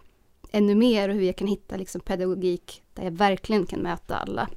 ännu 0.53 0.75
mer 0.75 1.09
och 1.09 1.15
hur 1.15 1.23
jag 1.23 1.37
kan 1.37 1.47
hitta 1.47 1.77
liksom, 1.77 2.01
pedagogik 2.01 2.83
där 2.95 3.05
jag 3.05 3.11
verkligen 3.11 3.67
kan 3.67 3.81
möta 3.81 4.17
alla. 4.17 4.49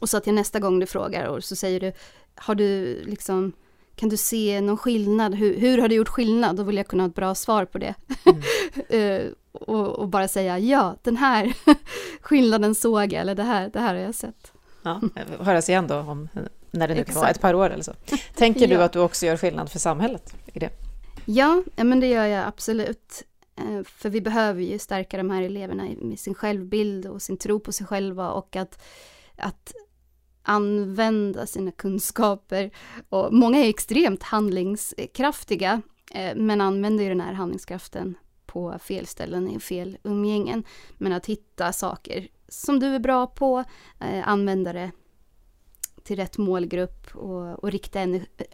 Och 0.00 0.08
så 0.08 0.16
att 0.16 0.26
jag 0.26 0.34
nästa 0.34 0.60
gång 0.60 0.80
du 0.80 0.86
frågar 0.86 1.26
och 1.26 1.44
så 1.44 1.56
säger 1.56 1.80
du, 1.80 1.92
har 2.34 2.54
du 2.54 3.00
liksom 3.04 3.52
kan 3.96 4.08
du 4.08 4.16
se 4.16 4.60
någon 4.60 4.76
skillnad? 4.76 5.34
Hur, 5.34 5.58
hur, 5.58 5.78
har 5.78 5.88
du 5.88 5.94
gjort 5.94 6.08
skillnad? 6.08 6.56
Då 6.56 6.62
vill 6.62 6.76
jag 6.76 6.86
kunna 6.86 7.02
ha 7.02 7.08
ett 7.08 7.14
bra 7.14 7.34
svar 7.34 7.64
på 7.64 7.78
det. 7.78 7.94
Mm. 8.24 9.22
uh, 9.22 9.32
och, 9.52 9.88
och, 9.88 10.08
bara 10.08 10.28
säga 10.28 10.58
ja, 10.58 10.96
den 11.02 11.16
här 11.16 11.56
skillnaden 12.20 12.74
såg 12.74 13.12
jag, 13.12 13.20
eller 13.20 13.34
det 13.34 13.42
här, 13.42 13.70
det 13.72 13.80
här 13.80 13.94
har 13.94 14.00
jag 14.00 14.14
sett. 14.14 14.52
Ja, 14.82 15.00
höras 15.40 15.68
igen 15.68 15.86
då, 15.86 15.98
om, 15.98 16.28
när 16.70 16.88
det 16.88 16.94
nu 16.94 17.04
kan 17.04 17.14
vara 17.14 17.28
ett 17.28 17.40
par 17.40 17.54
år 17.54 17.70
eller 17.70 17.82
så. 17.82 17.92
Tänker 18.34 18.68
du 18.68 18.74
ja. 18.74 18.84
att 18.84 18.92
du 18.92 18.98
också 18.98 19.26
gör 19.26 19.36
skillnad 19.36 19.70
för 19.70 19.78
samhället 19.78 20.34
i 20.52 20.58
det? 20.58 20.70
Ja, 21.24 21.62
men 21.76 22.00
det 22.00 22.06
gör 22.06 22.26
jag 22.26 22.46
absolut. 22.46 23.22
Eh, 23.56 23.84
för 23.84 24.10
vi 24.10 24.20
behöver 24.20 24.62
ju 24.62 24.78
stärka 24.78 25.16
de 25.16 25.30
här 25.30 25.42
eleverna 25.42 25.88
med 26.00 26.18
sin 26.18 26.34
självbild 26.34 27.06
och 27.06 27.22
sin 27.22 27.36
tro 27.36 27.60
på 27.60 27.72
sig 27.72 27.86
själva 27.86 28.30
och 28.30 28.56
att, 28.56 28.82
att 29.36 29.72
använda 30.44 31.46
sina 31.46 31.70
kunskaper. 31.70 32.70
Och 33.08 33.32
många 33.32 33.58
är 33.58 33.68
extremt 33.68 34.22
handlingskraftiga, 34.22 35.82
eh, 36.10 36.36
men 36.36 36.60
använder 36.60 37.04
ju 37.04 37.08
den 37.08 37.20
här 37.20 37.32
handlingskraften 37.32 38.14
på 38.46 38.78
fel 38.78 39.06
ställen, 39.06 39.50
i 39.50 39.60
fel 39.60 39.98
umgängen. 40.02 40.64
Men 40.98 41.12
att 41.12 41.26
hitta 41.26 41.72
saker 41.72 42.28
som 42.48 42.80
du 42.80 42.86
är 42.86 42.98
bra 42.98 43.26
på, 43.26 43.64
eh, 44.00 44.28
använda 44.28 44.72
det 44.72 44.90
till 46.02 46.16
rätt 46.16 46.38
målgrupp 46.38 47.14
och, 47.14 47.64
och 47.64 47.70
rikta 47.70 48.00
energi. 48.00 48.26
Eh, 48.36 48.44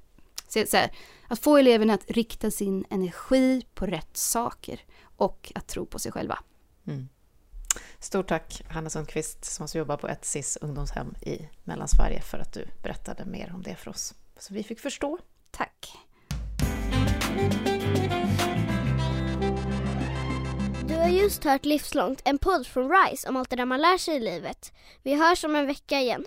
så, 0.48 0.64
så 0.66 0.76
här, 0.76 0.90
att 1.29 1.38
få 1.38 1.57
eleverna 1.57 1.94
att 1.94 2.11
rikta 2.11 2.50
sin 2.50 2.85
energi 2.90 3.62
på 3.74 3.87
rätt 3.87 4.16
saker 4.16 4.81
och 5.16 5.53
att 5.55 5.68
tro 5.68 5.87
på 5.87 5.98
sig 5.98 6.12
själva. 6.12 6.38
Mm. 6.87 7.09
Stort 7.98 8.28
tack 8.28 8.62
Hanna 8.68 8.90
Sundqvist 8.90 9.44
som 9.44 9.64
också 9.64 9.78
jobbar 9.78 9.96
på 9.96 10.09
ett 10.09 10.24
SIS 10.24 10.59
ungdomshem 10.61 11.14
i 11.20 11.48
Mellansverige 11.64 12.20
för 12.20 12.38
att 12.38 12.52
du 12.52 12.66
berättade 12.83 13.24
mer 13.24 13.52
om 13.54 13.62
det 13.62 13.74
för 13.74 13.90
oss. 13.90 14.14
Så 14.38 14.54
vi 14.54 14.62
fick 14.62 14.80
förstå. 14.80 15.18
Tack. 15.50 15.96
Du 20.88 20.96
har 20.96 21.09
just 21.09 21.44
hört 21.44 21.64
Livslångt, 21.64 22.22
en 22.24 22.38
podd 22.38 22.66
från 22.66 22.90
RISE 22.90 23.28
om 23.28 23.37
allt 23.37 23.50
det 23.50 23.56
där 23.56 23.64
man 23.64 23.80
lär 23.80 23.98
sig 23.98 24.16
i 24.16 24.20
livet. 24.20 24.72
Vi 25.02 25.14
hörs 25.14 25.44
om 25.44 25.56
en 25.56 25.66
vecka 25.66 26.00
igen. 26.00 26.26